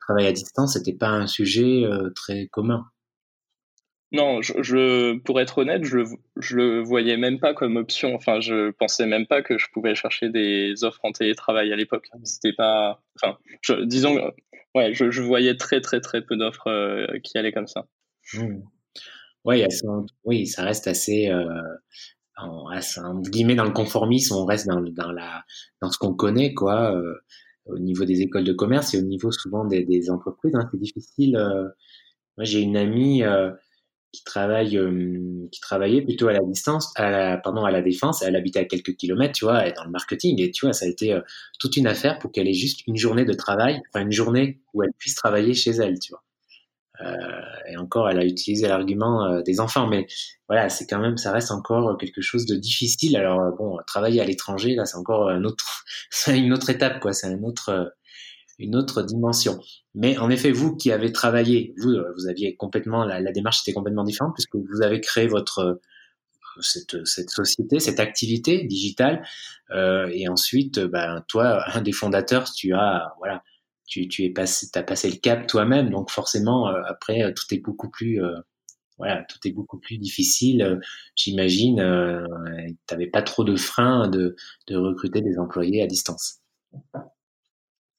[0.00, 1.84] travail à distance n'était pas un sujet
[2.16, 2.84] très commun.
[4.10, 5.98] Non, je, pour être honnête, je,
[6.36, 8.14] je le voyais même pas comme option.
[8.14, 12.08] Enfin, je pensais même pas que je pouvais chercher des offres en télétravail à l'époque.
[12.24, 13.38] C'était pas, enfin,
[13.84, 14.32] disons,
[14.74, 17.86] ouais, je, je, voyais très très très peu d'offres euh, qui allaient comme ça.
[18.34, 18.62] Mmh.
[19.44, 19.66] Ouais,
[20.24, 21.62] oui, ça reste assez, euh,
[22.36, 24.34] en, guillemets dans le conformisme.
[24.34, 25.44] On reste dans, dans la,
[25.80, 26.94] dans ce qu'on connaît, quoi.
[26.94, 27.14] Euh,
[27.66, 30.78] au niveau des écoles de commerce et au niveau souvent des, des entreprises, hein, c'est
[30.78, 31.36] difficile.
[32.36, 33.24] moi, j'ai une amie
[34.16, 38.22] qui travaille, euh, qui travaillait plutôt à la distance, à la, pardon, à la défense.
[38.22, 40.40] Elle habitait à quelques kilomètres, tu vois, dans le marketing.
[40.40, 41.20] Et tu vois, ça a été euh,
[41.58, 44.82] toute une affaire pour qu'elle ait juste une journée de travail, enfin une journée où
[44.82, 46.22] elle puisse travailler chez elle, tu vois.
[47.04, 50.06] Euh, et encore, elle a utilisé l'argument euh, des enfants, mais
[50.48, 53.16] voilà, c'est quand même, ça reste encore quelque chose de difficile.
[53.16, 55.84] Alors bon, travailler à l'étranger, là, c'est encore un autre,
[56.28, 57.12] une autre étape, quoi.
[57.12, 57.92] C'est un autre
[58.58, 59.60] une autre dimension.
[59.94, 63.62] Mais en effet, vous qui avez travaillé, vous, euh, vous aviez complètement la, la démarche
[63.62, 65.82] était complètement différente puisque vous avez créé votre euh,
[66.60, 69.22] cette, cette société, cette activité digitale,
[69.72, 73.42] euh, et ensuite, ben toi, un des fondateurs, tu as voilà,
[73.86, 78.20] tu, tu as passé le cap toi-même, donc forcément euh, après tout est beaucoup plus
[78.98, 80.80] voilà, tout est beaucoup plus difficile.
[81.14, 82.26] J'imagine, euh,
[82.86, 84.36] t'avais pas trop de freins de,
[84.68, 86.40] de recruter des employés à distance.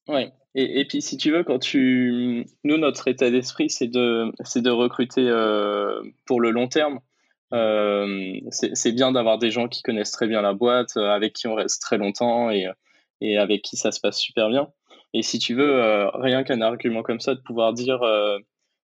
[0.08, 4.32] Oui, et, et, puis, si tu veux, quand tu, nous, notre état d'esprit, c'est de,
[4.44, 7.00] c'est de recruter euh, pour le long terme.
[7.54, 11.48] Euh, c'est bien d'avoir des gens qui connaissent très bien la boîte, euh, avec qui
[11.48, 12.68] on reste très longtemps et,
[13.22, 14.68] et avec qui ça se passe super bien.
[15.14, 18.38] Et si tu veux, euh, rien qu'un argument comme ça, de pouvoir dire, euh,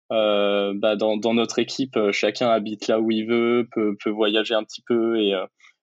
[0.10, 4.64] bah, dans, dans, notre équipe, chacun habite là où il veut, peut, peut voyager un
[4.64, 5.34] petit peu et,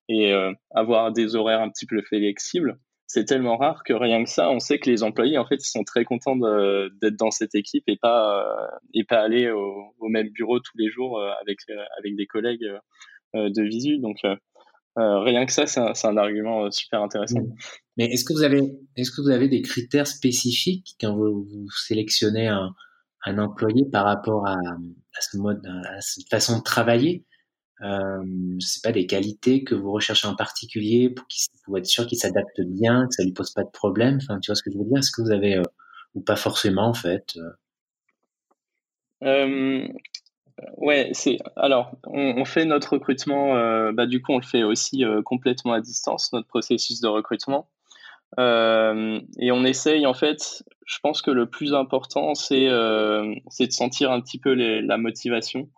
[0.08, 0.32] et
[0.74, 2.78] avoir des horaires un petit peu flexibles
[3.12, 5.68] c'est tellement rare que rien que ça, on sait que les employés, en fait, ils
[5.68, 10.28] sont très contents d'être dans cette équipe et pas, euh, et pas aller au, même
[10.28, 12.64] bureau tous les jours euh, avec, euh, avec des collègues
[13.34, 13.98] de visu.
[13.98, 14.18] Donc,
[14.96, 17.40] rien que ça, c'est un, un, argument super intéressant.
[17.96, 18.62] Mais est-ce que vous avez,
[18.96, 22.74] est-ce que vous avez des critères spécifiques quand vous, vous sélectionnez un,
[23.24, 27.24] un, employé par rapport à, à ce mode, à cette façon de travailler?
[27.82, 28.22] Euh,
[28.60, 31.26] je sais pas, des qualités que vous recherchez en particulier pour,
[31.64, 34.18] pour être sûr qu'il s'adapte bien, que ça lui pose pas de problème?
[34.22, 34.98] Enfin, tu vois ce que je veux dire?
[34.98, 35.62] Est-ce que vous avez euh,
[36.14, 37.36] ou pas forcément en fait
[39.22, 39.88] euh?
[40.60, 43.56] Euh, Ouais, c'est alors on, fait notre recrutement.
[43.56, 47.68] Euh, bah du coup, on le fait aussi complètement à distance, notre processus de recrutement.
[48.38, 50.62] et on essaye en fait.
[50.86, 52.68] Je pense que le plus important, c'est
[53.48, 55.68] c'est de sentir un petit peu la motivation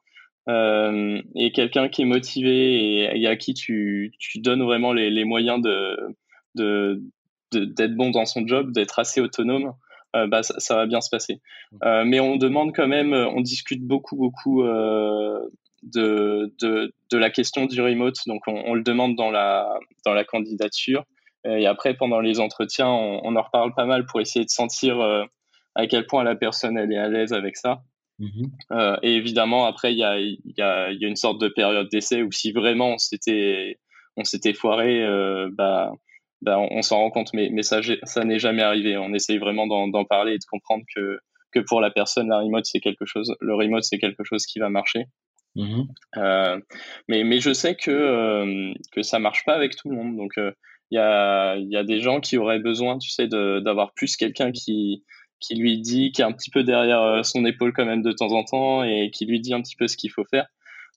[0.48, 5.62] euh, et quelqu'un qui est motivé et, à qui tu, tu donnes vraiment les, moyens
[5.62, 5.96] de
[6.54, 9.72] d'être de, bon dans son job, d'être assez autonome,
[10.16, 11.40] euh, bah ça, ça, va bien se passer.
[11.72, 11.76] Mmh.
[11.84, 15.38] Euh, mais on demande quand même, on discute beaucoup beaucoup euh,
[15.82, 19.68] de, de, de la question du remote, donc on, on, le demande dans la
[20.04, 21.04] dans la candidature.
[21.44, 25.00] Et après, pendant les entretiens, on, on en reparle pas mal pour essayer de sentir
[25.00, 25.24] euh,
[25.74, 27.82] à quel point la personne elle est à l'aise avec ça.
[28.18, 31.48] Mmh euh, et évidemment, après, il y a, y, a, y a, une sorte de
[31.48, 33.78] période d'essai où si vraiment on s'était,
[34.16, 35.92] on s'était foiré, euh, bah,
[36.42, 37.32] bah, on, s'en rend compte.
[37.32, 38.96] Mais, mais ça, ça n'est jamais arrivé.
[38.98, 41.18] On essaye vraiment d'en parler et de comprendre que,
[41.52, 44.58] que pour la personne, la remote, c'est quelque chose, le remote, c'est quelque chose qui
[44.58, 45.06] va marcher.
[45.54, 45.82] Mmh
[46.16, 46.58] euh,
[47.08, 50.16] mais, mais je sais que, euh, que ça marche pas avec tout le monde.
[50.16, 50.52] Donc, euh,
[50.90, 54.52] il y, a, y a des gens qui auraient besoin, tu sais, d'avoir plus quelqu'un
[54.52, 55.04] qui,
[55.42, 58.12] qui lui dit, qui est un petit peu derrière euh, son épaule quand même de
[58.12, 60.46] temps en temps et qui lui dit un petit peu ce qu'il faut faire.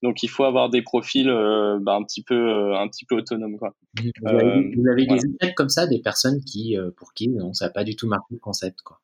[0.06, 3.16] Donc il faut avoir des profils euh, bah, un petit peu euh, un petit peu
[3.16, 3.76] autonomes quoi.
[4.22, 7.84] Vous avez, des échecs comme ça, des personnes qui pour qui non ça n'a pas
[7.84, 9.00] du tout marqué le concept quoi?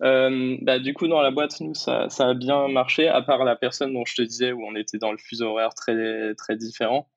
[0.00, 3.54] bah, du coup, dans la boîte, nous, ça, ça, a bien marché, à part la
[3.54, 7.08] personne dont je te disais où on était dans le fuseau horaire très, très différent.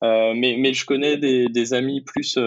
[0.00, 2.38] mais, mais je connais des, des amis plus,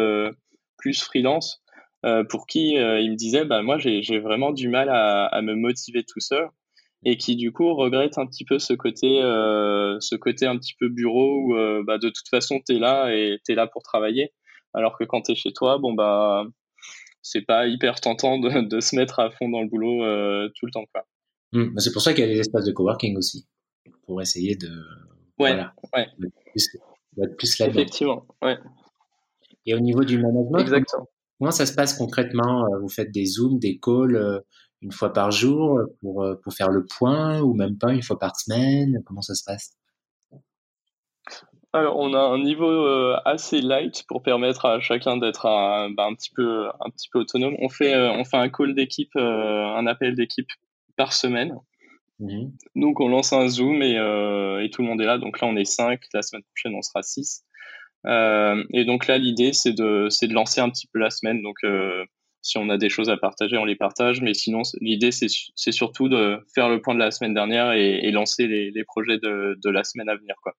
[0.80, 1.64] plus freelance
[2.06, 5.42] euh, pour qui euh, il me disait bah moi j'ai vraiment du mal à, à,
[5.42, 6.50] me motiver tout seul
[7.06, 10.74] et qui du coup regrette un petit peu ce côté euh, ce côté un petit
[10.80, 13.84] peu bureau où bah, de toute façon tu es là et tu es là pour
[13.84, 14.34] travailler
[14.74, 16.46] Alors que quand tu es chez toi, bon bah
[17.22, 20.66] c'est pas hyper tentant de, de, se mettre à fond dans le boulot euh, tout
[20.66, 21.06] le temps quoi.
[21.54, 21.78] Mmh.
[21.78, 23.46] c'est pour ça qu'il y a des espaces de coworking aussi
[24.06, 24.70] pour essayer de
[25.40, 25.56] ouais,
[25.94, 26.08] ouais.
[27.22, 28.58] être plus, là Effectivement, ouais.
[29.66, 31.08] Et au niveau du management, Exactement.
[31.40, 32.66] comment ça se passe concrètement?
[32.82, 34.42] Vous faites des zooms, des calls
[34.84, 38.36] une fois par jour pour, pour faire le point ou même pas une fois par
[38.36, 39.02] semaine?
[39.06, 39.76] Comment ça se passe?
[41.76, 46.06] Alors, on a un niveau euh, assez light pour permettre à chacun d'être un, bah,
[46.06, 47.56] un, petit peu, un petit peu autonome.
[47.60, 50.50] On fait, euh, on fait un call d'équipe, euh, un appel d'équipe
[50.98, 51.58] par semaine.
[52.20, 52.50] Mmh.
[52.76, 55.18] Donc, on lance un Zoom et, et, tout le monde est là.
[55.18, 56.00] Donc là, on est 5.
[56.14, 57.44] La semaine prochaine, on sera 6.
[58.06, 61.42] et donc là, l'idée, c'est de, de lancer un petit peu la semaine.
[61.42, 61.58] Donc,
[62.44, 64.22] si on a des choses à partager, on les partage.
[64.22, 68.12] Mais sinon, l'idée, c'est surtout de faire le point de la semaine dernière et, et
[68.12, 70.36] lancer les, les projets de, de, la semaine à venir.
[70.44, 70.54] Quoi.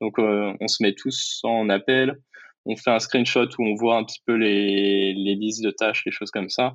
[0.00, 2.20] Donc, euh, on se met tous en appel.
[2.66, 6.02] On fait un screenshot où on voit un petit peu les, les listes de tâches,
[6.04, 6.74] les choses comme ça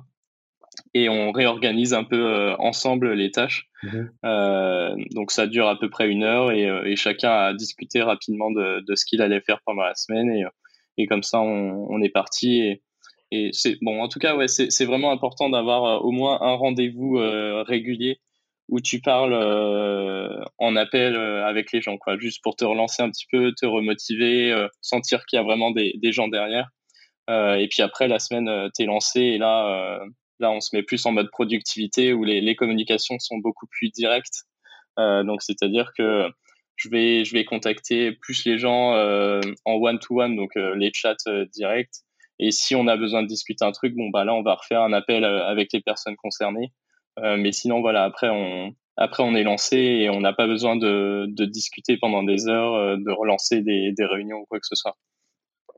[0.92, 3.68] et on réorganise un peu euh, ensemble les tâches.
[3.84, 4.10] Mhm.
[4.24, 8.50] Euh, donc ça dure à peu près une heure et, et chacun a discuté rapidement
[8.50, 10.44] de, de ce qu'il allait faire pendant la semaine et,
[10.96, 12.82] et comme ça on, on est parti et,
[13.52, 17.18] c'est bon en tout cas ouais c'est vraiment important d'avoir au moins un rendez-vous
[17.66, 18.20] régulier
[18.68, 23.02] où tu parles euh, en appel euh, avec les gens, quoi, juste pour te relancer
[23.02, 26.68] un petit peu, te remotiver, euh, sentir qu'il y a vraiment des, des gens derrière.
[27.28, 30.00] et puis après, la semaine, t'es lancé et là,
[30.40, 33.90] là, on se met plus en mode productivité où les, les communications sont beaucoup plus
[33.90, 34.44] directes.
[34.98, 36.28] donc, c'est-à-dire que
[36.76, 38.92] je vais, je vais contacter plus les gens
[39.64, 41.16] en one-to-one, donc les chats
[41.54, 42.03] directs.
[42.38, 44.82] Et si on a besoin de discuter un truc, bon, bah là, on va refaire
[44.82, 46.72] un appel avec les personnes concernées.
[47.18, 50.76] Euh, mais sinon, voilà, après, on, après, on est lancé et on n'a pas besoin
[50.76, 54.66] de, de, discuter pendant des heures, euh, de relancer des, des, réunions ou quoi que
[54.66, 54.96] ce soit.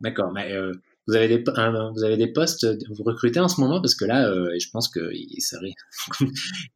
[0.02, 0.72] D'accord, mais euh,
[1.08, 3.80] vous avez des vous avez des postes, vous recrutez en ce moment?
[3.80, 5.72] Parce que là, euh, je pense que il, serait,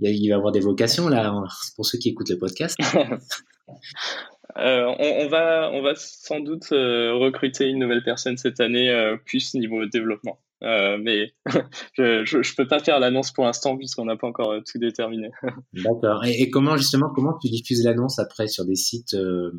[0.01, 1.35] il va y avoir des vocations là
[1.77, 2.79] pour ceux qui écoutent le podcast.
[4.57, 8.93] Euh, on, on, va, on va sans doute recruter une nouvelle personne cette année,
[9.27, 10.41] plus niveau développement.
[10.63, 11.33] Euh, mais
[11.97, 15.31] je, je, peux pas faire l'annonce pour l'instant puisqu'on n'a pas encore euh, tout déterminé.
[15.73, 16.25] D'accord.
[16.27, 19.53] Et, comment justement comment tu diffuses l'annonce après sur des sites euh,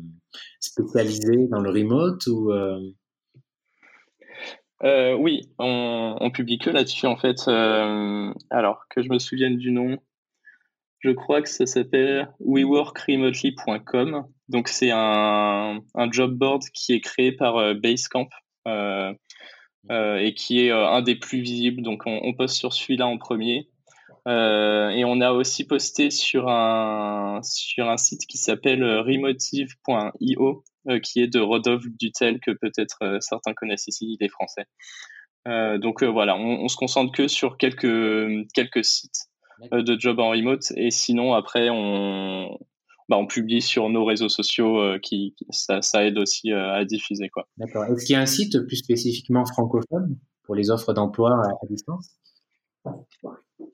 [0.60, 2.52] spécialisés dans le remote ou
[5.18, 7.48] Oui, on, on, publie que là-dessus en fait.
[7.48, 9.98] alors que je me souvienne du nom,
[11.00, 14.24] je crois que ça s'appelle weworkremotely.com.
[14.48, 18.28] Donc c'est un, un job board qui est créé par Basecamp.
[18.68, 19.12] Euh,
[19.90, 21.82] euh, et qui est euh, un des plus visibles.
[21.82, 23.68] Donc on, on poste sur celui-là en premier.
[24.28, 30.64] Euh, et on a aussi posté sur un, sur un site qui s'appelle remotive.io,
[31.02, 34.66] qui est de Rodolphe Dutel, que peut-être certains connaissent ici, il est français.
[35.80, 39.26] donc voilà, on, on, se concentre que sur quelques, quelques sites
[39.72, 42.56] de job en remote, et sinon après on,
[43.12, 46.86] bah, on publie sur nos réseaux sociaux, euh, qui, ça, ça, aide aussi euh, à
[46.86, 47.28] diffuser.
[47.28, 47.46] Quoi.
[47.58, 47.84] D'accord.
[47.84, 52.16] Est-ce qu'il y a un site plus spécifiquement francophone pour les offres d'emploi à, distance?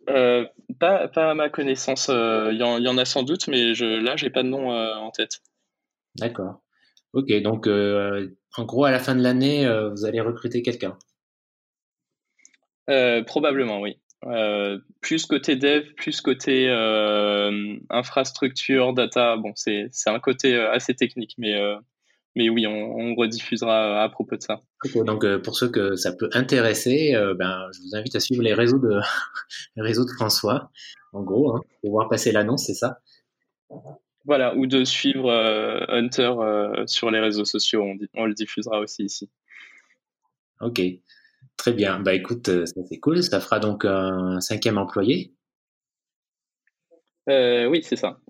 [0.09, 0.45] Euh,
[0.81, 2.09] pas, pas, à ma connaissance.
[2.09, 5.13] Il y, y, en a sans doute, mais je, là, j'ai pas de nom en
[5.13, 5.39] tête.
[6.17, 6.61] D'accord.
[7.13, 10.99] Ok, donc en gros, à la fin de l'année, vous allez recruter quelqu'un?
[13.25, 14.01] Probablement, oui.
[14.25, 19.37] Euh, plus côté dev, plus côté euh, infrastructure, data.
[19.37, 21.55] Bon, c'est un côté euh, assez technique, mais,
[22.35, 24.61] mais oui, on, on, rediffusera à propos de ça.
[25.05, 28.79] donc, pour ceux que ça peut intéresser, ben, je vous invite à suivre les réseaux
[28.79, 28.99] de,
[29.77, 30.71] les réseaux de François,
[31.13, 32.99] en gros, hein, pour voir passer l'annonce, c'est ça?
[34.25, 35.31] Voilà, ou de suivre
[35.89, 36.33] Hunter
[36.87, 39.31] sur les réseaux sociaux, on, on le diffusera aussi ici.
[40.61, 40.81] Ok.
[41.59, 42.01] Très bien.
[42.01, 43.23] Bah écoute, euh, ça c'est cool.
[43.23, 45.35] Ça fera donc un cinquième employé.
[47.29, 48.21] Euh, oui, c'est ça.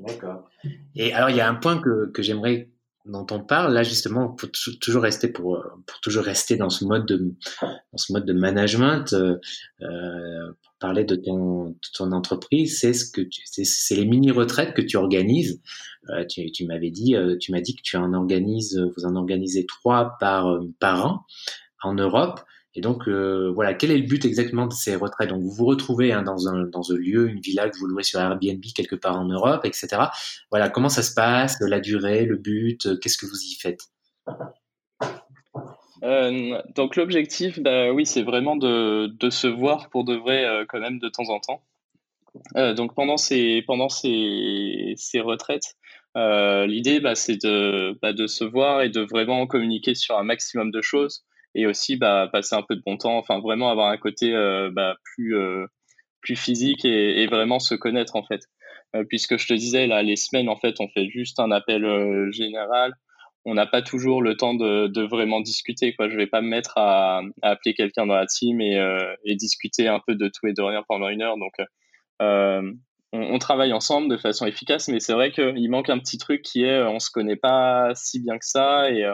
[0.00, 0.50] D'accord.
[0.96, 2.70] Et alors il y a un point que, que j'aimerais
[3.04, 4.48] dont on parle là justement pour
[4.80, 9.12] toujours rester pour, pour toujours rester dans ce mode de dans ce mode de management
[9.12, 9.38] euh,
[10.92, 15.60] euh de ton entreprise c'est ce que c'est les mini retraites que tu organises.
[16.10, 19.64] Euh, tu, m'avais dit euh, tu m'as dit que tu en organises vous en organisez
[19.66, 21.24] trois par par an
[21.82, 22.40] en Europe.
[22.76, 25.28] Et donc, euh, voilà, quel est le but exactement de ces retraites?
[25.28, 28.02] Donc, vous vous retrouvez hein, dans, un, dans un lieu, une villa que vous louez
[28.02, 29.88] sur Airbnb quelque part en Europe, etc.
[30.50, 33.82] Voilà, comment ça se passe, la durée, le but, euh, qu'est-ce que vous y faites?
[36.04, 40.64] Euh, donc l'objectif, bah, oui, c'est vraiment de, de, se voir pour de vrai euh,
[40.68, 41.62] quand même de temps en temps.
[42.56, 45.76] Euh, donc pendant ces pendant ces, ces retraites,
[46.16, 50.70] L'idée, bah, c'est de, bah, de se voir et de vraiment communiquer sur un maximum
[50.70, 51.24] de choses
[51.56, 54.32] et aussi bah, passer un peu de bon temps, enfin vraiment avoir un côté
[54.72, 55.34] bah, plus,
[56.20, 58.42] plus physique et, et, vraiment se connaître en fait.
[59.08, 61.84] puisque je te disais, là, les semaines, en fait, on fait juste un appel
[62.30, 62.94] général
[63.44, 65.94] on n'a pas toujours le temps de, de, vraiment discuter.
[65.94, 66.08] Quoi.
[66.08, 69.36] Je vais pas me mettre à, à appeler quelqu'un dans la team et, euh, et,
[69.36, 71.36] discuter un peu de tout et de rien pendant une heure.
[71.36, 71.52] Donc,
[72.22, 72.72] euh,
[73.12, 76.42] on, on, travaille ensemble de façon efficace, mais c'est vrai qu'il manque un petit truc
[76.42, 79.06] qui est on se connaît pas si bien que ça et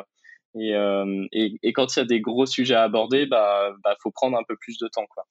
[0.58, 3.94] et, euh, et, et, quand il y a des gros sujets à aborder, bah, bah
[4.02, 5.24] faut prendre un peu plus de temps, quoi.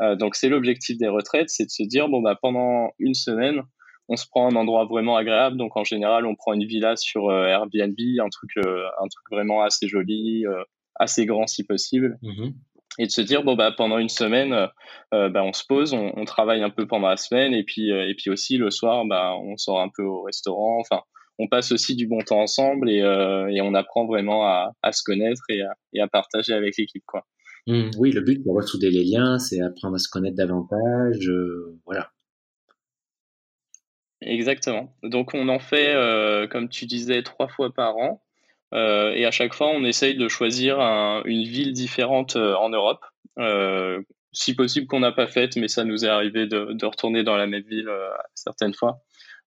[0.00, 3.62] Euh, donc c'est l'objectif des retraites, c'est de se dire bon bah pendant une semaine,
[4.08, 5.56] on se prend un endroit vraiment agréable.
[5.56, 9.26] Donc en général, on prend une villa sur euh, Airbnb, un truc, euh, un truc
[9.30, 10.62] vraiment assez joli, euh,
[10.96, 12.18] assez grand si possible.
[12.22, 12.54] Mm-hmm.
[13.00, 14.50] Et de se dire bon bah pendant une semaine,
[15.12, 18.28] bah, on se pose, on, travaille un peu pendant la semaine et puis et puis
[18.28, 20.80] aussi le soir, bah on sort un peu au restaurant.
[20.80, 21.02] Enfin,
[21.38, 25.04] on passe aussi du bon temps ensemble et, et on apprend vraiment à, à se
[25.04, 27.24] connaître et à, et à partager avec l'équipe quoi.
[27.68, 27.90] Mmh.
[27.98, 31.30] oui, le but, c'est ressouder les liens, c'est apprendre à se connaître davantage,
[31.86, 32.10] voilà.
[34.28, 34.94] Exactement.
[35.02, 38.22] Donc on en fait, euh, comme tu disais, trois fois par an.
[38.74, 40.78] Euh, et à chaque fois, on essaye de choisir
[41.24, 43.04] une ville différente euh, en Europe.
[44.32, 47.46] si possible qu'on n'a pas faite, mais ça nous est arrivé de, retourner dans la
[47.46, 47.90] même ville
[48.34, 49.00] certaines fois.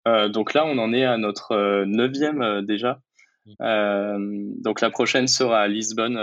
[0.05, 2.99] donc là, on en est à notre neuvième déjà.
[3.59, 4.61] Mmh.
[4.63, 6.19] donc la prochaine sera à Lisbonne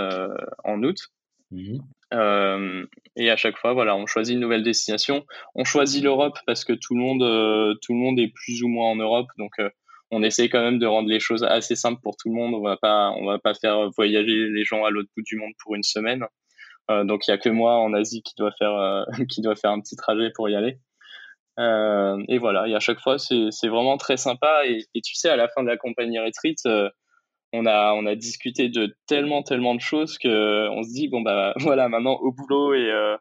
[0.65, 0.99] en août.
[2.13, 2.87] Euh,
[3.17, 5.25] et à chaque fois, voilà, on choisit une nouvelle destination.
[5.55, 8.69] On choisit l'Europe parce que tout le monde, euh, tout le monde est plus ou
[8.69, 9.71] moins en Europe, donc euh,
[10.11, 12.55] on essaie quand même de rendre les choses assez simples pour tout le monde.
[12.55, 15.53] On va pas, on va pas faire voyager les gens à l'autre bout du monde
[15.63, 16.25] pour une semaine.
[16.91, 19.81] donc il y a que moi en Asie qui doit faire, qui doit faire un
[19.81, 20.79] petit trajet pour y aller.
[22.29, 24.67] et voilà, et à chaque fois, c'est vraiment très sympa.
[24.67, 26.59] Et, et, tu sais, à la fin de la compagnie Retreat,
[27.53, 31.21] on a on a discuté de tellement tellement de choses que on se dit bon
[31.21, 33.17] bah voilà maintenant au boulot et euh,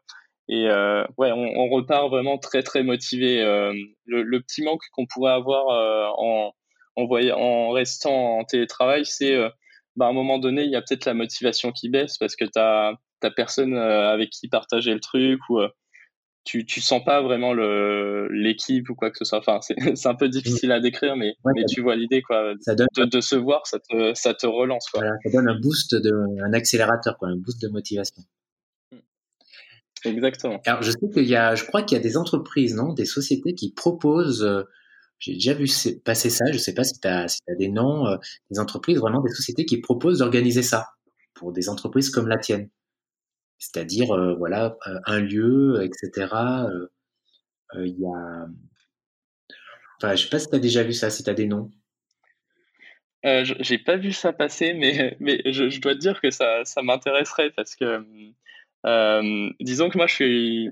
[0.48, 3.72] et euh, ouais on, repart vraiment très très motivé euh,
[4.06, 5.66] le, petit manque qu'on pourrait avoir
[6.18, 6.52] en
[6.96, 9.36] en, en restant en télétravail c'est
[9.96, 12.44] bah à un moment donné il y a peut-être la motivation qui baisse parce que
[12.44, 15.60] t'as t'as personne avec qui partager le truc ou
[16.44, 19.38] tu tu sens pas vraiment le l'équipe ou quoi que ce soit.
[19.38, 22.54] Enfin, c'est c'est un peu difficile à décrire, mais mais tu vois l'idée quoi.
[22.60, 25.00] Ça donne de, de, se voir, ça te ça te relance quoi.
[25.00, 26.12] Voilà, ça donne un boost de
[26.44, 28.22] un accélérateur quoi, un boost de motivation.
[28.92, 28.98] Mm.
[30.04, 30.60] Exactement.
[30.66, 33.06] Alors je sais qu'il y a, je crois qu'il y a des entreprises, non, des
[33.06, 34.42] sociétés qui proposent.
[34.42, 34.64] Euh,
[35.20, 35.66] j'ai déjà vu
[36.04, 36.44] passer ça.
[36.50, 38.16] Je sais pas si tu as, si as des noms, euh,
[38.50, 40.88] des entreprises vraiment des sociétés qui proposent d'organiser ça
[41.34, 42.68] pour des entreprises comme la tienne
[43.62, 46.34] c'est-à-dire euh, voilà euh, un lieu, etc.
[46.34, 46.88] Euh,
[47.86, 48.46] il y a,
[49.96, 51.70] enfin, je sais pas si tu as déjà vu ça, si tu as des noms.
[53.24, 55.16] J'ai pas vu ça passer, mais,
[55.52, 58.04] je, dois te dire que ça, ça m'intéresserait parce que
[59.60, 60.70] disons que moi je suis,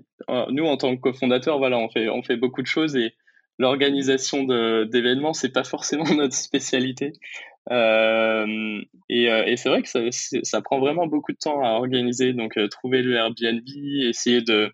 [0.49, 3.15] nous en tant que cofondateur, voilà, on fait, on fait beaucoup de choses et
[3.59, 4.43] l'organisation
[4.85, 7.13] d'événements c'est pas forcément notre spécialité.
[7.71, 10.01] Euh, et, euh, et c'est vrai que ça,
[10.43, 12.33] ça, prend vraiment beaucoup de temps à organiser.
[12.33, 13.63] Donc, euh, trouver le Airbnb,
[14.03, 14.73] essayer de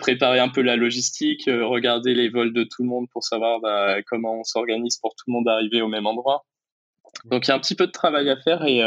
[0.00, 4.02] préparer un peu la logistique, regarder les vols de tout le monde pour savoir bah,
[4.02, 6.44] comment on s'organise pour tout le monde arriver au même endroit.
[7.24, 8.80] Donc il y a un petit peu de travail à faire et,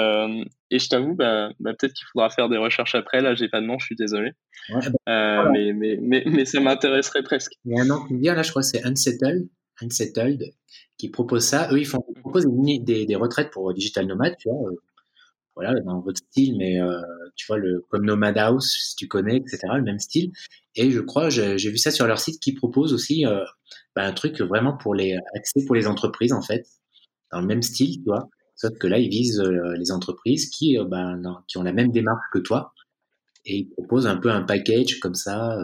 [0.69, 3.19] et je t'avoue, bah, bah, peut-être qu'il faudra faire des recherches après.
[3.19, 4.33] Là, j'ai pas de nom, je suis désolé.
[4.69, 7.53] Ouais, bah, mais, mais, mais, mais, ça m'intéresserait presque.
[7.65, 9.49] Il y a un nom qui vient là, je crois que c'est Unsettled.
[9.81, 10.53] Unsettled
[11.01, 11.67] qui propose ça.
[11.71, 14.75] Eux, ils, font, proposent des, des, retraites pour digital nomade, tu vois, euh,
[15.55, 17.01] voilà, dans votre style, mais euh,
[17.35, 20.31] tu vois, le, comme Nomad House, si tu connais, etc., le même style.
[20.75, 23.43] Et je crois, j'ai vu ça sur leur site, qui propose aussi euh,
[23.95, 26.67] bah, un truc vraiment pour les accès pour les entreprises, en fait,
[27.31, 28.29] dans le même style, tu vois.
[28.55, 29.41] Sauf que là, ils visent
[29.79, 31.15] les entreprises qui, bah,
[31.47, 32.73] qui ont la même démarche que toi,
[33.43, 35.57] et ils proposent un peu un package comme ça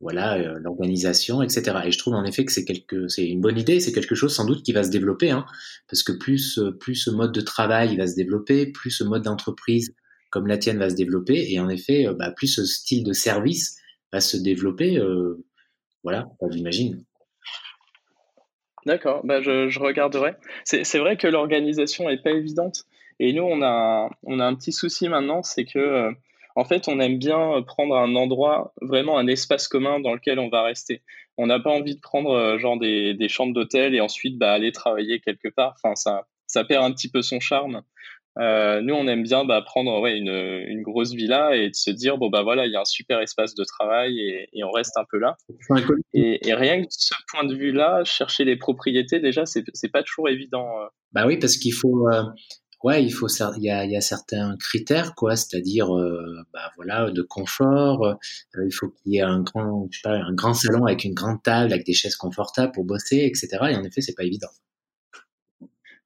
[0.00, 1.76] voilà euh, l'organisation, etc.
[1.84, 4.62] Et je trouve en effet que c'est une bonne idée, c'est quelque chose sans doute
[4.62, 5.44] qui va se développer, hein,
[5.88, 9.22] parce que plus euh, plus ce mode de travail va se développer, plus ce mode
[9.22, 9.94] d'entreprise
[10.30, 13.12] comme la tienne va se développer, et en effet, euh, bah, plus ce style de
[13.12, 13.78] service
[14.12, 14.98] va se développer.
[16.02, 17.04] Voilà, j'imagine.
[18.86, 20.34] D'accord, bah je, regarderai.
[20.64, 22.84] C'est vrai que l'organisation est pas évidente,
[23.18, 26.14] et nous on a on a un petit souci maintenant, c'est que
[26.56, 30.48] en fait, on aime bien prendre un endroit, vraiment un espace commun dans lequel on
[30.48, 31.02] va rester.
[31.36, 34.72] On n'a pas envie de prendre euh, genre des, chambres d'hôtel et ensuite bah, aller
[34.72, 35.74] travailler quelque part.
[35.82, 37.82] Enfin, ça, ça perd un petit peu son charme.
[38.38, 41.90] Euh, nous, on aime bien bah, prendre ouais, une, une, grosse villa et de se
[41.90, 44.70] dire bon bah voilà, il y a un super espace de travail et, et on
[44.70, 45.36] reste un peu là.
[46.14, 49.90] Et, et, rien que de ce point de vue-là, chercher les propriétés déjà, c'est c'est
[49.90, 50.80] pas toujours évident.
[50.80, 50.86] Euh.
[51.12, 52.22] Bah oui, parce qu'il faut euh,
[52.84, 57.10] ouais, il faut il y a, y a certains critères quoi, c'est-à-dire euh, bah voilà
[57.10, 58.04] de confort.
[58.04, 58.14] Euh,
[58.66, 61.14] il faut qu'il y ait un grand je sais pas un grand salon avec une
[61.14, 63.48] grande table avec des chaises confortables pour bosser, etc.
[63.70, 64.50] Et en effet, c'est pas évident.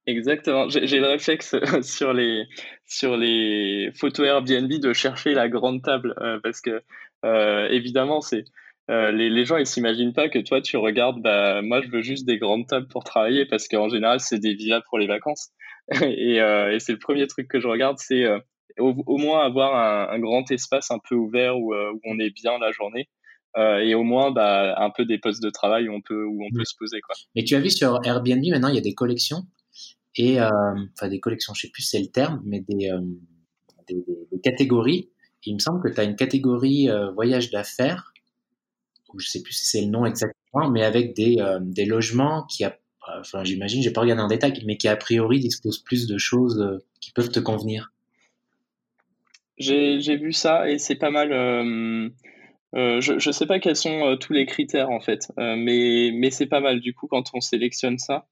[0.06, 0.68] Exactement.
[0.68, 2.46] J'ai le réflexe sur les
[2.86, 6.82] sur les photos Airbnb de chercher la grande table euh, parce que
[7.24, 8.44] euh, évidemment c'est
[8.90, 12.02] euh, les, les, gens ils s'imaginent pas que toi tu regardes bah moi je veux
[12.02, 15.50] juste des grandes tables pour travailler parce qu'en général c'est des villas pour les vacances
[16.02, 18.26] et, et c'est le premier truc que je regarde c'est
[18.78, 22.58] au, moins avoir un, un, grand espace un peu ouvert où, où on est bien
[22.58, 23.08] la journée
[23.56, 26.50] et au moins bah, un peu des postes de travail où on peut où on
[26.54, 26.64] peut mmh.
[26.64, 27.14] se poser quoi.
[27.36, 29.44] Mais tu as vu sur Airbnb maintenant il y a des collections
[30.16, 30.48] et euh,
[30.92, 33.00] enfin des collections, je sais plus c'est le terme, mais des, euh,
[33.88, 35.10] des, des, catégories.
[35.44, 38.12] il me semble que tu as une catégorie euh, voyage d'affaires,
[39.14, 42.64] ou je sais plus si c'est le nom exactement, mais avec des, des logements qui,
[42.64, 42.76] a,
[43.20, 46.80] enfin j'imagine, j'ai pas regardé en détail, mais qui a priori disposent plus de choses
[47.00, 47.92] qui peuvent te convenir.
[49.58, 51.32] J'ai vu ça et c'est pas mal.
[51.32, 52.10] Euh,
[53.00, 56.60] je ne sais pas quels sont tous les critères en fait, mais, mais c'est pas
[56.60, 58.26] mal du coup quand on sélectionne ça.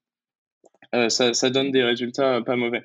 [0.93, 2.83] Euh, ça, ça, donne des résultats pas mauvais.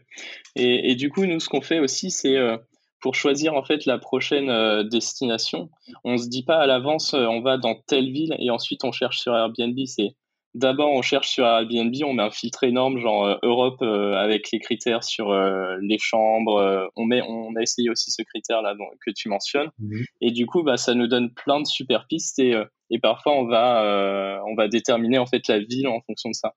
[0.57, 2.57] Et, et du coup, nous, ce qu'on fait aussi, c'est euh,
[3.01, 5.71] pour choisir en fait la prochaine euh, destination,
[6.05, 9.19] on se dit pas à l'avance on va dans telle ville et ensuite on cherche
[9.19, 9.79] sur Airbnb.
[9.87, 10.15] C'est
[10.55, 15.05] d'abord on cherche sur Airbnb, on met un filtre énorme genre Europe avec les critères
[15.05, 15.33] sur
[15.81, 16.91] les chambres.
[16.97, 18.75] on met, on a essayé aussi ce critère là
[19.05, 19.71] que tu mentionnes.
[19.79, 22.55] Mmh et du coup, bah ça nous donne plein de super pistes et,
[22.91, 26.55] et parfois on va on va déterminer en fait la ville en fonction de ça.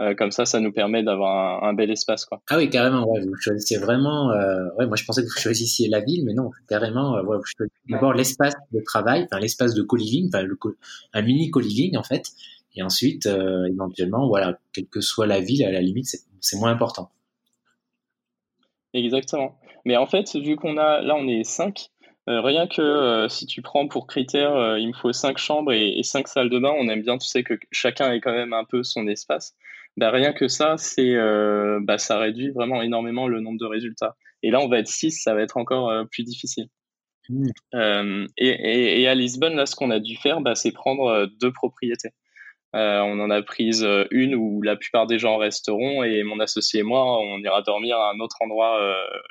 [0.00, 2.24] Euh, comme ça, ça nous permet d'avoir un, bel espace.
[2.24, 2.42] Quoi.
[2.50, 3.08] Ah oui, carrément.
[3.08, 4.30] Ouais, vous choisissez vraiment.
[4.32, 7.16] Euh, ouais, moi, je pensais que vous choisissiez la ville, mais non, carrément.
[7.16, 10.44] Euh, ouais, vous choisissez d'abord l'espace de travail, enfin l'espace de co-living, enfin
[11.12, 12.32] un mini co-living en fait,
[12.74, 16.06] et ensuite, euh, éventuellement, voilà, quelle que soit la ville, à la limite,
[16.40, 17.10] c'est moins important.
[18.94, 19.56] Exactement.
[19.84, 21.90] Mais en fait, vu qu'on a là, on est cinq.
[22.26, 26.26] rien que si tu prends pour critère, il me faut cinq chambres et, et cinq
[26.26, 26.72] salles de bain.
[26.76, 29.54] On aime bien, tu sais, que chacun ait quand même un peu son espace
[29.96, 34.16] bah, rien que ça, c'est, euh, bah, ça réduit vraiment énormément le nombre de résultats.
[34.42, 36.68] Et là, on va être 6, ça va être encore euh, plus difficile.
[37.28, 37.48] Mmh.
[37.74, 41.26] Euh, et, et, et, à Lisbonne, là, ce qu'on a dû faire, bah, c'est prendre
[41.40, 42.10] deux propriétés.
[42.76, 46.82] On en a prise une où la plupart des gens resteront et mon associé et
[46.82, 48.80] moi, on ira dormir à un autre endroit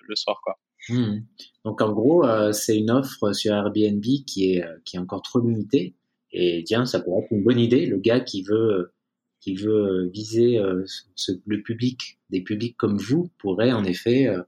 [0.08, 0.40] le soir.
[0.42, 0.58] Quoi.
[0.88, 1.18] Mmh.
[1.66, 5.94] Donc en gros, c'est une offre sur Airbnb qui est, qui est encore trop limitée.
[6.32, 7.86] Et tiens, ça pourrait être une bonne idée.
[7.86, 8.93] Le gars qui veut
[9.44, 10.86] qui veut viser euh,
[11.16, 14.42] ce, le public, des publics comme vous, pourrait en effet euh,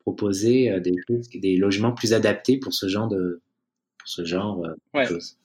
[0.00, 0.92] proposer euh, des,
[1.34, 3.40] des logements plus adaptés pour ce genre de,
[3.98, 5.38] pour ce genre de choses.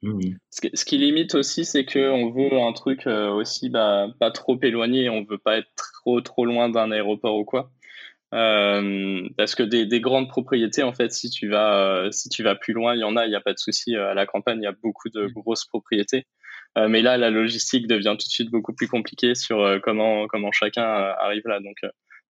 [0.00, 0.20] Mmh.
[0.50, 5.24] Ce, qui, limite aussi, c'est qu'on veut un truc aussi bah, pas trop éloigné, on
[5.24, 7.70] veut pas être trop trop loin d'un aéroport ou quoi.
[8.32, 12.54] Euh, parce que des, des, grandes propriétés, en fait, si tu vas si tu vas
[12.54, 13.96] plus loin, il y en a, il n'y a pas de souci.
[13.96, 15.32] À la campagne, il y a beaucoup de mmh.
[15.32, 16.26] grosses propriétés.
[16.76, 20.26] Euh, mais là, la logistique devient tout de suite beaucoup plus compliquée sur euh, comment,
[20.26, 21.60] comment chacun euh, arrive là.
[21.60, 21.76] Donc,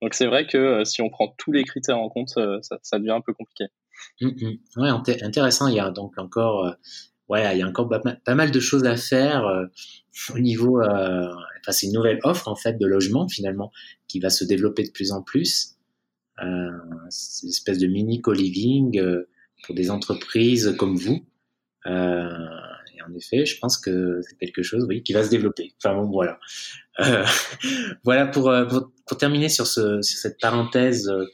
[0.03, 3.21] donc c'est vrai que si on prend tous les critères en compte, ça, devient un
[3.21, 3.65] peu compliqué.
[4.21, 4.31] Mmh.
[4.77, 4.91] Ouais,
[5.23, 5.69] intéressant.
[5.69, 6.77] Il y a donc encore,
[7.29, 9.47] ouais, il y a encore pas mal de choses à faire
[10.35, 10.83] au niveau.
[10.83, 13.73] enfin, c'est une nouvelle offre en fait de logement finalement
[14.07, 15.77] qui va se développer de plus en plus.
[17.09, 19.01] C'est une espèce de mini co-living
[19.65, 21.25] pour des entreprises comme vous.
[21.87, 22.49] Euh,
[23.03, 25.75] en effet, je pense que c'est quelque chose, oui, qui va se développer.
[25.79, 26.39] Enfin bon, voilà.
[27.01, 27.25] Euh,
[28.05, 31.27] voilà pour, euh, pour, pour, terminer sur, ce, sur cette parenthèse, euh,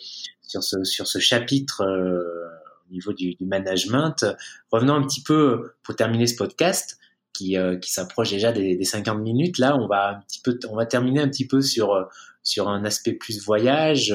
[0.43, 4.25] sur ce, sur ce chapitre au niveau du, du, management.
[4.71, 6.99] Revenons un petit peu pour terminer ce podcast
[7.33, 9.59] qui, qui s'approche déjà des, des, 50 minutes.
[9.59, 12.07] Là, on va un petit peu, on va terminer un petit peu sur
[12.43, 14.15] sur un aspect plus voyage.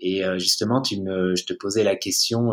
[0.00, 2.52] Et justement, tu me, je te posais la question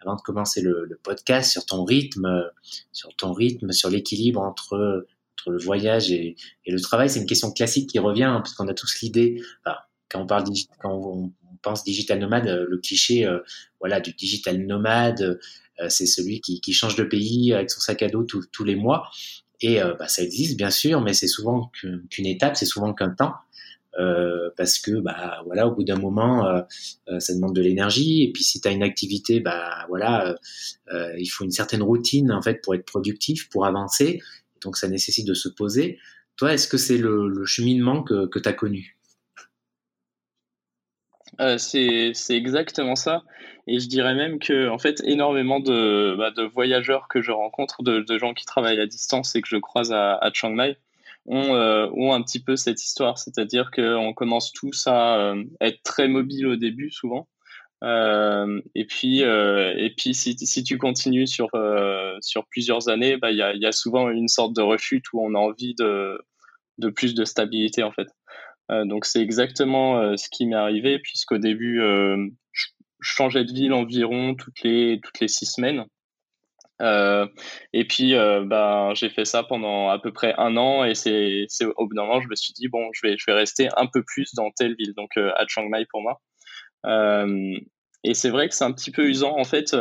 [0.00, 2.50] avant de commencer le, le, podcast sur ton rythme,
[2.92, 5.06] sur ton rythme, sur l'équilibre entre,
[5.38, 6.36] entre, le voyage et,
[6.66, 7.08] et le travail.
[7.08, 9.40] C'est une question classique qui revient hein, parce qu'on a tous l'idée.
[9.64, 9.76] Enfin,
[10.10, 10.44] quand on parle
[10.80, 11.32] quand on,
[11.62, 13.38] pense digital nomade, euh, le cliché, euh,
[13.80, 15.38] voilà, du digital nomade,
[15.80, 18.76] euh, c'est celui qui, qui, change de pays avec son sac à dos tous les
[18.76, 19.10] mois.
[19.62, 23.34] Et bah, ça existe bien sûr, mais c'est souvent qu'une étape, c'est souvent qu'un temps.
[23.98, 26.62] Euh, parce que bah voilà au bout d'un moment euh,
[27.08, 28.22] euh, ça demande de l'énergie.
[28.22, 30.36] Et puis si tu as une activité bah voilà
[31.18, 34.20] il faut une certaine routine en fait pour être productif pour avancer.
[34.62, 35.98] Donc ça nécessite de se poser.
[36.36, 38.96] Toi est-ce que c'est le, cheminement que, que tu as connu
[41.56, 43.22] c'est exactement ça.
[43.66, 48.18] Et je dirais même que, en fait, énormément de, bah, voyageurs que je rencontre, de,
[48.18, 50.76] gens qui travaillent à distance et que je croise à Chiang Mai,
[51.26, 53.18] ont, euh, un petit peu cette histoire.
[53.18, 57.28] C'est-à-dire qu'on commence tous à euh, être très mobiles au début, souvent.
[57.82, 61.48] Euh, et puis, euh, et puis si, si, tu continues sur,
[62.20, 65.24] sur plusieurs années, bah, il y, a, y a souvent une sorte de rechute où
[65.24, 66.20] on a envie de,
[66.78, 68.08] de plus de stabilité, en fait.
[68.84, 72.66] donc, c'est exactement ce qui m'est arrivé, puisqu'au début, je
[73.00, 75.84] changeais de ville environ toutes les, toutes les six semaines.
[76.80, 77.26] Euh,
[77.72, 81.44] et puis, euh, ben, j'ai fait ça pendant à peu près un an et c'est,
[81.48, 83.68] c'est au bout d'un moment, je me suis dit bon, je vais, je vais rester
[83.76, 86.20] un peu plus dans telle ville, donc euh, à Chiang Mai pour moi.
[88.02, 89.76] Et c'est vrai que c'est un petit peu usant en fait.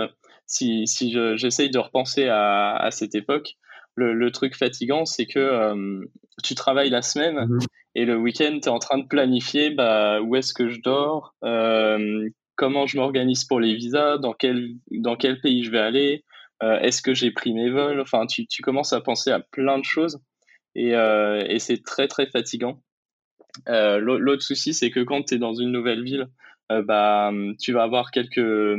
[0.46, 3.54] Si, si je, j'essaye de repenser à, à cette époque,
[3.96, 6.02] le, le truc fatigant, c'est que
[6.44, 7.60] tu travailles la semaine mmh
[7.96, 11.34] et le week-end, tu es en train de planifier bah, où est-ce que je dors,
[12.56, 16.24] comment je m'organise pour les visas, dans quel, dans quel pays je vais aller,
[16.64, 18.02] euh, est-ce que j'ai pris mes vols?
[18.02, 20.20] Enfin, tu, tu, commences à penser à plein de choses
[20.76, 22.82] et, euh, et c'est très très fatigant.
[23.68, 26.28] Euh, l'autre souci, c'est que quand tu es dans une nouvelle ville,
[26.70, 28.78] bah, tu vas avoir quelques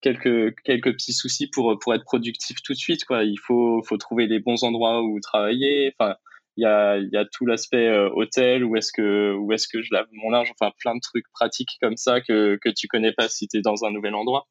[0.00, 3.04] quelques quelques petits soucis pour pour être productif tout de suite.
[3.04, 3.24] Quoi.
[3.24, 5.92] Il faut faut trouver les bons endroits où travailler.
[5.98, 6.16] Enfin,
[6.56, 9.82] il y a, y a tout l'aspect euh, hôtel, où est-ce que, où est-ce que
[9.82, 13.12] je lave mon linge, enfin plein de trucs pratiques comme ça que, que tu connais
[13.12, 14.46] pas si tu es dans un nouvel endroit.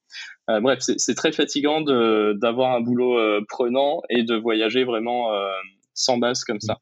[0.50, 5.30] Euh, bref, c'est très fatigant d'avoir un boulot euh, prenant et de voyager vraiment
[5.94, 6.80] sans base comme ça.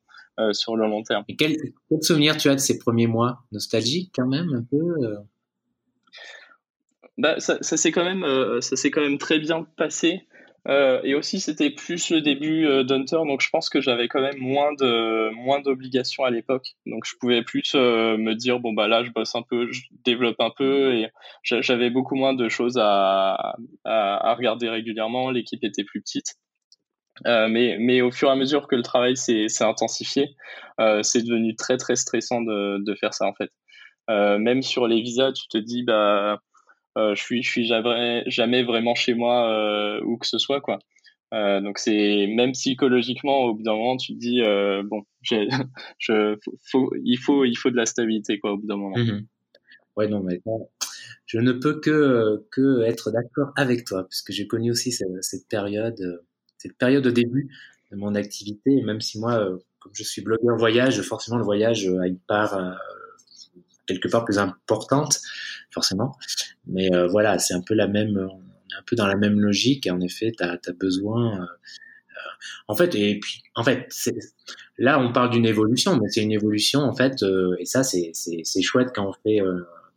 [0.54, 1.24] sur le long terme.
[1.28, 1.56] Et quel,
[1.90, 3.44] quel, souvenir tu as de ces premiers mois?
[3.52, 5.18] Nostalgique quand même un peu
[7.18, 8.26] bah, ça, ça s'est quand même
[8.62, 10.26] ça s'est quand même très bien passé
[10.68, 14.22] euh, et aussi, c'était plus le début euh, d'Hunter, donc je pense que j'avais quand
[14.22, 16.76] même moins de moins d'obligations à l'époque.
[16.86, 19.82] Donc je pouvais plus euh, me dire bon bah là je bosse un peu, je
[20.06, 21.10] développe un peu, et
[21.44, 23.56] j'avais beaucoup moins de choses à,
[23.86, 25.32] à, à regarder régulièrement.
[25.32, 26.36] L'équipe était plus petite.
[27.28, 30.36] Euh, mais, mais au fur et à mesure que le travail s'est intensifié,
[31.02, 33.52] c'est devenu très très stressant de, de faire ça en fait.
[34.10, 36.40] même sur les visas, tu te dis bah
[36.98, 40.80] je suis je suis jamais jamais vraiment chez moi euh, où que ce soit quoi.
[41.34, 44.42] Euh, donc c'est même psychologiquement au bout d'un moment tu te dis
[44.84, 48.98] bon il faut il faut de la stabilité quoi au bout d'un moment.
[48.98, 49.26] Mmh
[49.98, 50.42] ouais non mais
[51.26, 55.48] je ne peux que que être d'accord avec toi parce que j'ai connu aussi cette,
[55.50, 56.24] période
[56.58, 57.50] cette période au début
[57.92, 62.08] de mon activité même si moi comme je suis blogueur voyage forcément le voyage a
[62.08, 62.58] une part
[63.92, 65.20] quelque part plus importante,
[65.72, 66.16] forcément.
[66.68, 69.40] Mais euh, voilà, c'est un peu la même, on est un peu dans la même
[69.40, 69.88] logique.
[69.92, 71.40] En effet, tu as, besoin.
[71.40, 72.30] Euh, euh,
[72.68, 73.88] en fait, et puis, en fait,
[74.78, 77.24] là, on parle d'une évolution, mais c'est une évolution, en fait,
[77.60, 79.40] et ça, c'est chouette quand on fait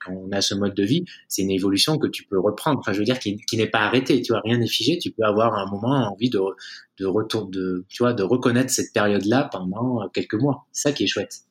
[0.04, 2.78] quand on a ce mode de vie, c'est une évolution que tu peux reprendre.
[2.78, 4.20] Enfin, je veux dire, qui, qui n'est pas arrêtée.
[4.20, 4.98] Tu vois, rien n'est figé.
[4.98, 6.40] Tu peux avoir un moment envie de,
[6.98, 10.66] de retour, de, tu vois, de reconnaître cette période-là pendant quelques mois.
[10.72, 11.44] C'est ça qui est chouette.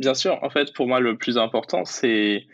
[0.00, 2.46] Bien sûr, en fait, pour moi, le plus important, c'est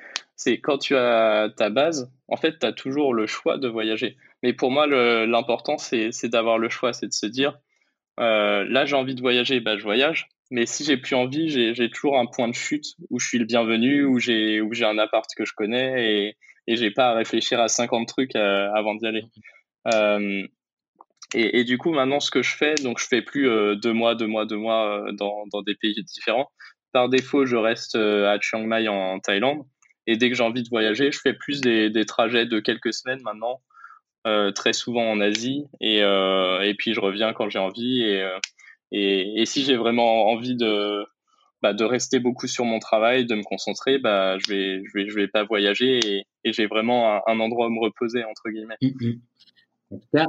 [0.64, 4.16] quand tu as ta base, en fait, tu as toujours le choix de voyager.
[4.42, 7.56] Mais pour moi, l'important, c'est d'avoir le choix, c'est de se dire,
[8.18, 10.28] euh, là, j'ai envie de voyager, bah, je voyage.
[10.50, 13.44] Mais si j'ai plus envie, j'ai toujours un point de chute où je suis le
[13.44, 16.36] bienvenu, où j'ai un appart que je connais et
[16.68, 19.22] et j'ai pas à réfléchir à 50 trucs euh, avant d'y aller.
[19.94, 20.44] Euh,
[21.32, 24.26] et, du coup, maintenant, ce que je fais, donc je fais plus deux mois, deux
[24.26, 26.50] mois, deux mois dans, dans des pays différents
[26.96, 29.66] par défaut, je reste euh, à Chiang Mai en Thaïlande.
[30.06, 33.20] Et dès que j'ai envie de voyager, je fais plus des, trajets de quelques semaines
[33.22, 33.60] maintenant,
[34.26, 35.66] euh, très souvent en Asie.
[35.82, 38.02] Et, euh, et puis je reviens quand j'ai envie.
[38.92, 41.04] Et, si j'ai vraiment envie de,
[41.60, 45.44] bah, de rester beaucoup sur mon travail, de me concentrer, bah, je vais, vais, pas
[45.44, 48.78] voyager et, j'ai vraiment un, endroit où me reposer, entre guillemets.
[49.90, 50.24] Tout cas,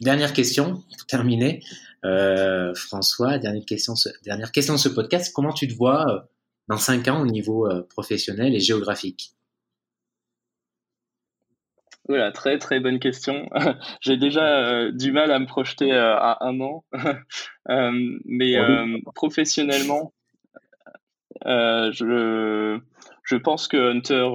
[0.00, 1.62] dernière question pour terminer.
[2.04, 3.94] Euh, François, dernière question,
[4.24, 5.32] dernière question de ce podcast.
[5.34, 6.20] Comment tu te vois euh,
[6.68, 9.32] dans cinq ans au niveau euh, professionnel et géographique?
[12.08, 13.48] Voilà, très très bonne question.
[14.00, 16.84] J'ai déjà du mal à me projeter à un an,
[18.24, 18.54] mais
[19.16, 20.12] professionnellement,
[21.44, 22.78] je
[23.24, 24.28] je pense que Hunter,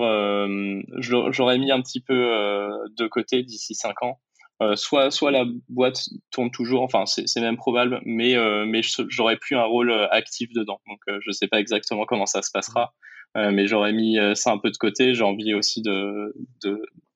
[1.32, 4.20] j'aurais mis un petit peu de côté d'ici cinq ans.
[4.62, 9.38] Euh, soit, soit la boîte tourne toujours, enfin c'est même probable, mais, euh, mais j'aurais
[9.38, 10.80] plus un rôle euh, actif dedans.
[10.88, 12.94] Donc je sais pas exactement comment ça se passera,
[13.36, 15.14] mais j'aurais mis ça un peu de côté.
[15.14, 16.36] J'ai envie aussi de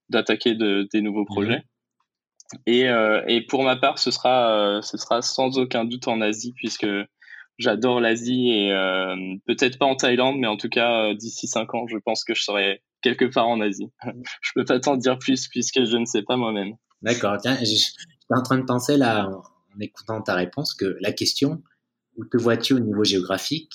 [0.09, 1.63] d'attaquer de, des nouveaux projets.
[2.67, 2.85] Et,
[3.27, 6.87] et pour ma part, ce sera, ce sera sans aucun doute en Asie, puisque
[7.57, 8.69] j'adore l'Asie et
[9.45, 12.43] peut-être pas en Thaïlande, mais en tout cas d'ici cinq ans, je pense que je
[12.43, 13.91] serai quelque part en Asie.
[14.41, 16.75] je peux pas t'en dire plus puisque je ne sais pas moi-même.
[17.05, 17.37] D'accord.
[17.37, 17.75] Tiens, je
[18.29, 21.61] en train de penser là, en écoutant ta réponse, que la question
[22.17, 23.71] où te vois-tu au niveau géographique,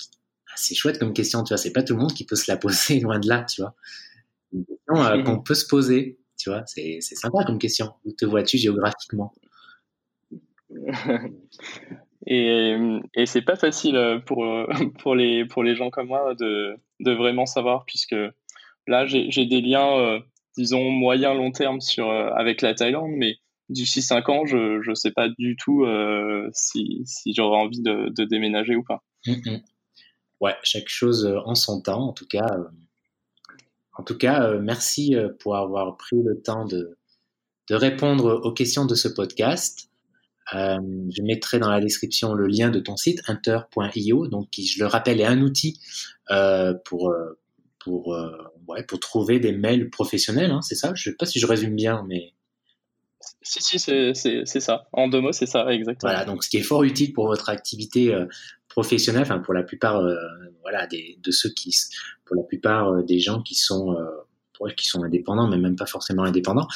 [0.49, 1.57] ah, c'est chouette comme question, tu vois.
[1.57, 3.73] C'est pas tout le monde qui peut se la poser loin de là, tu vois.
[4.51, 6.63] Une question euh, qu'on peut se poser, tu vois.
[6.65, 7.93] C'est sympa comme question.
[8.03, 9.33] Où te vois-tu géographiquement?
[12.27, 12.77] Et,
[13.15, 14.67] et c'est pas facile euh, pour, euh,
[14.99, 18.15] pour, les, pour les gens comme moi de, de vraiment savoir, puisque
[18.85, 20.21] là, j'ai des liens,
[20.57, 23.37] disons, moyen, long terme sur, avec la Thaïlande, mais
[23.71, 28.23] d'ici 5 ans, je ne sais pas du tout euh, si, si j'aurai envie de,
[28.25, 29.03] déménager ou pas.
[29.25, 29.61] Mm, mm.
[30.41, 32.47] Ouais, chaque chose euh, en son temps, en tout cas.
[32.57, 32.63] Euh,
[33.97, 36.97] en tout cas, merci pour avoir pris le temps de,
[37.69, 39.89] de répondre aux questions de ce podcast.
[40.53, 44.87] je mettrai dans la description le lien de ton site inter.io, donc qui, je le
[44.87, 45.79] rappelle, est un outil
[46.85, 47.13] pour
[47.79, 48.15] pour
[48.67, 50.51] ouais, pour trouver des mails professionnels.
[50.51, 50.93] Hein, c'est ça?
[50.95, 52.33] Je sais pas si je résume bien, mais
[53.41, 54.87] si, si, c'est ça.
[54.93, 56.11] En deux mots, c'est ça, exactement.
[56.11, 58.25] Voilà, donc ce qui est fort utile pour votre activité euh,
[58.67, 60.15] professionnelle, enfin pour la plupart, euh,
[60.61, 61.75] voilà, des, de ceux qui,
[62.25, 63.97] pour la plupart euh, des gens qui sont,
[64.77, 66.67] qui sont indépendants, mais même pas forcément indépendants,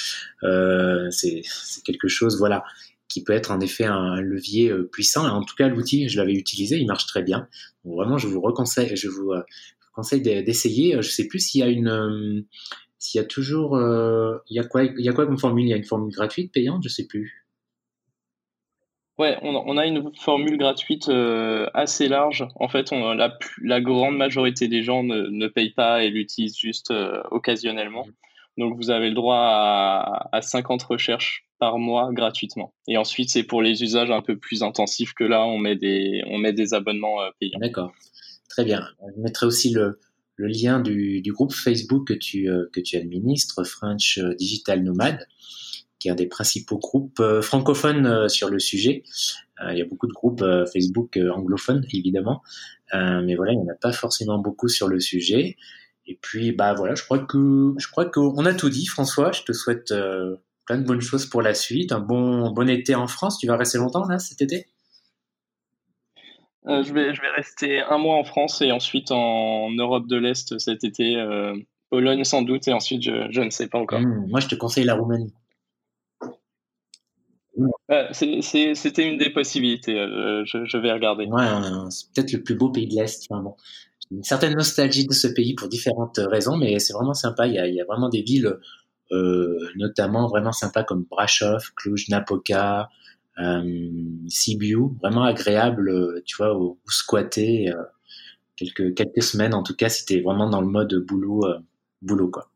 [0.42, 1.44] c'est
[1.84, 2.64] quelque chose, voilà,
[3.08, 5.28] qui peut être en effet un, levier puissant.
[5.28, 7.48] En tout cas, l'outil, je l'avais utilisé, il marche très bien.
[7.84, 9.34] Donc, vraiment, je vous je vous,
[9.96, 10.96] conseille d'essayer.
[11.02, 12.46] Je sais plus s'il y a une
[13.06, 15.66] s'il y a toujours, euh, il y a quoi, il y a quoi comme formule?
[15.66, 17.46] Il y a une formule gratuite, payante, je sais plus.
[19.18, 22.46] Ouais, on, a une formule gratuite euh, assez large.
[22.56, 26.58] En fait, on, la, la grande majorité des gens ne, ne payent pas et l'utilisent
[26.58, 28.06] juste euh, occasionnellement.
[28.58, 32.74] Donc, vous avez le droit à, à 50 recherches par mois gratuitement.
[32.90, 36.22] Et ensuite, c'est pour les usages un peu plus intensifs que là, on met des,
[36.28, 37.60] on met des abonnements payants.
[37.60, 37.94] D'accord.
[38.50, 38.88] Très bien.
[39.16, 40.00] Je mettrai aussi le,
[40.38, 45.28] lien du, groupe Facebook que tu, euh, administres, French Digital Nomad,
[46.00, 49.04] qui est un des principaux groupes euh, francophones euh, sur le sujet.
[49.72, 52.42] il y a beaucoup de groupes Facebook anglophones, évidemment,
[52.94, 55.56] mais voilà, il n'y en a pas forcément beaucoup sur le sujet.
[56.08, 59.32] Et puis, bah voilà, je crois que je crois qu'on a tout dit, François.
[59.32, 59.94] Je te souhaite
[60.66, 63.38] plein de bonnes choses pour la suite, un bon bon été en France.
[63.40, 64.68] Tu vas rester longtemps là cet été?
[66.68, 70.18] Euh, je, vais, je vais rester un mois en France et ensuite en Europe de
[70.18, 71.18] l'Est cet été.
[71.18, 71.56] Euh,
[71.92, 74.02] Pologne sans doute et ensuite je, je ne sais pas encore.
[74.02, 75.34] Hmm, moi je te conseille la Roumanie.
[77.92, 79.94] Euh, c'était une des possibilités.
[79.94, 81.26] Je, je, vais regarder.
[81.26, 81.46] Ouais,
[81.92, 83.28] c'est peut-être le plus beau pays de l'Est.
[83.30, 83.56] Enfin, bon.
[84.12, 87.48] Une certaine nostalgie de ce pays pour différentes raisons, mais c'est vraiment sympa.
[87.48, 88.58] Il y, a, il y a, vraiment des villes,
[89.76, 92.86] notamment vraiment sympas comme Brasov, Cluj, Napoca, euh,
[94.28, 97.84] Sibiu, vraiment agréable, euh, tu vois, où, squatter euh,
[98.56, 101.44] quelques quelques semaines en tout cas, c'était vraiment dans le mode boulot
[102.02, 102.50] boulot quoi.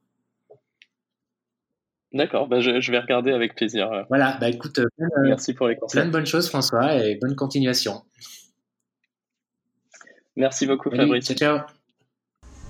[2.12, 4.06] D'accord, bah je, je, vais regarder avec plaisir.
[4.10, 4.80] Voilà, bah écoute,
[5.22, 6.02] merci pour les conseils.
[6.02, 8.02] Plein de bonnes choses François et bonne continuation.
[10.36, 11.26] Merci beaucoup Fabrice.
[11.26, 11.79] Ciao, ciao.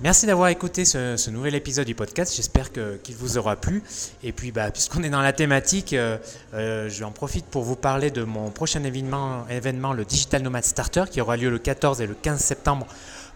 [0.02, 2.34] Merci d'avoir écouté ce, nouvel épisode du podcast.
[2.34, 3.82] J'espère qu'il vous aura plu.
[4.22, 6.16] Et puis, bah, puisqu'on est dans la thématique, euh,
[6.54, 11.20] euh, j'en profite pour vous parler de mon prochain événement, le Digital Nomad Starter, qui
[11.20, 12.86] aura lieu le 14 et le 15 septembre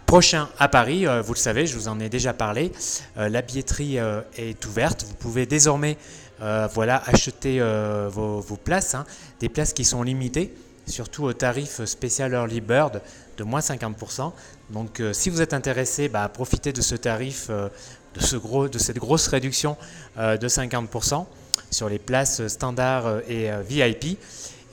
[0.07, 1.07] prochain à Paris.
[1.07, 2.73] Euh, vous le savez, je vous en ai déjà parlé.
[3.17, 3.99] la billetterie
[4.39, 5.05] est ouverte.
[5.07, 5.99] Vous pouvez désormais
[6.41, 7.61] voilà, acheter
[8.09, 9.05] vos, places, hein.
[9.39, 10.55] des places qui sont limitées,
[10.87, 13.01] surtout au tarif spécial Early Bird
[13.37, 14.33] de moins 50%.
[14.71, 17.69] Donc euh, si vous êtes intéressé, bah, profitez de ce tarif, euh,
[18.15, 19.77] de, ce gros, de cette grosse réduction
[20.19, 21.27] euh, de 50%
[21.71, 24.19] sur les places standards et VIP.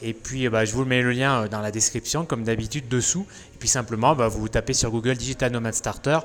[0.03, 3.25] Et puis, bah, je vous mets le lien dans la description, comme d'habitude, dessous.
[3.61, 6.19] Puis, simplement, bah, vous tapez sur Google Digital Nomad Starter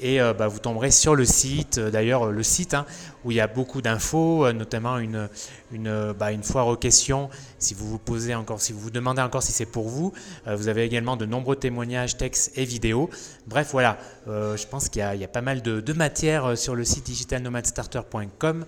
[0.00, 1.78] et vous tomberez sur le site.
[1.78, 2.86] D'ailleurs, le site hein,
[3.24, 5.28] où il y a beaucoup d'infos, notamment une,
[5.72, 9.42] une, une foire aux questions si vous vous posez encore, si vous vous demandez encore
[9.42, 10.12] si c'est pour vous,
[10.46, 13.10] euh, vous avez également de nombreux témoignages, textes et vidéos.
[13.46, 13.98] Bref, voilà,
[14.28, 17.06] euh, je pense qu'il y, a pas mal de, de matière euh, sur le site
[17.06, 18.64] digitalnomadstarter.com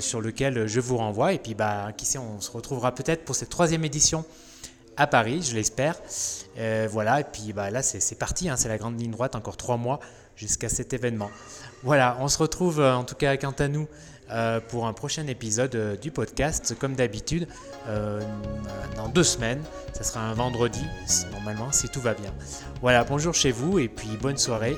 [0.00, 1.32] sur lequel je vous renvoie.
[1.32, 4.24] Et puis, bah, qui sait, on se retrouvera peut-être pour cette troisième édition
[4.98, 5.96] à Paris, je l'espère.
[6.90, 9.76] voilà, et puis bah, là, c'est parti, hein, c'est la grande ligne droite, encore trois
[9.76, 10.00] mois
[10.36, 11.30] jusqu'à cet événement.
[11.82, 13.88] Voilà, on se retrouve en tout cas quant à nous
[14.30, 17.48] euh, pour un prochain épisode euh, du podcast, comme d'habitude,
[17.86, 18.20] euh,
[18.94, 19.62] dans deux semaines.
[19.94, 20.84] Ça sera un vendredi,
[21.32, 22.34] normalement, si tout va bien.
[22.82, 24.76] Voilà, bonjour chez vous et puis bonne soirée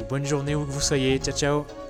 [0.00, 1.18] ou bonne journée où que vous soyez.
[1.18, 1.83] Ciao, ciao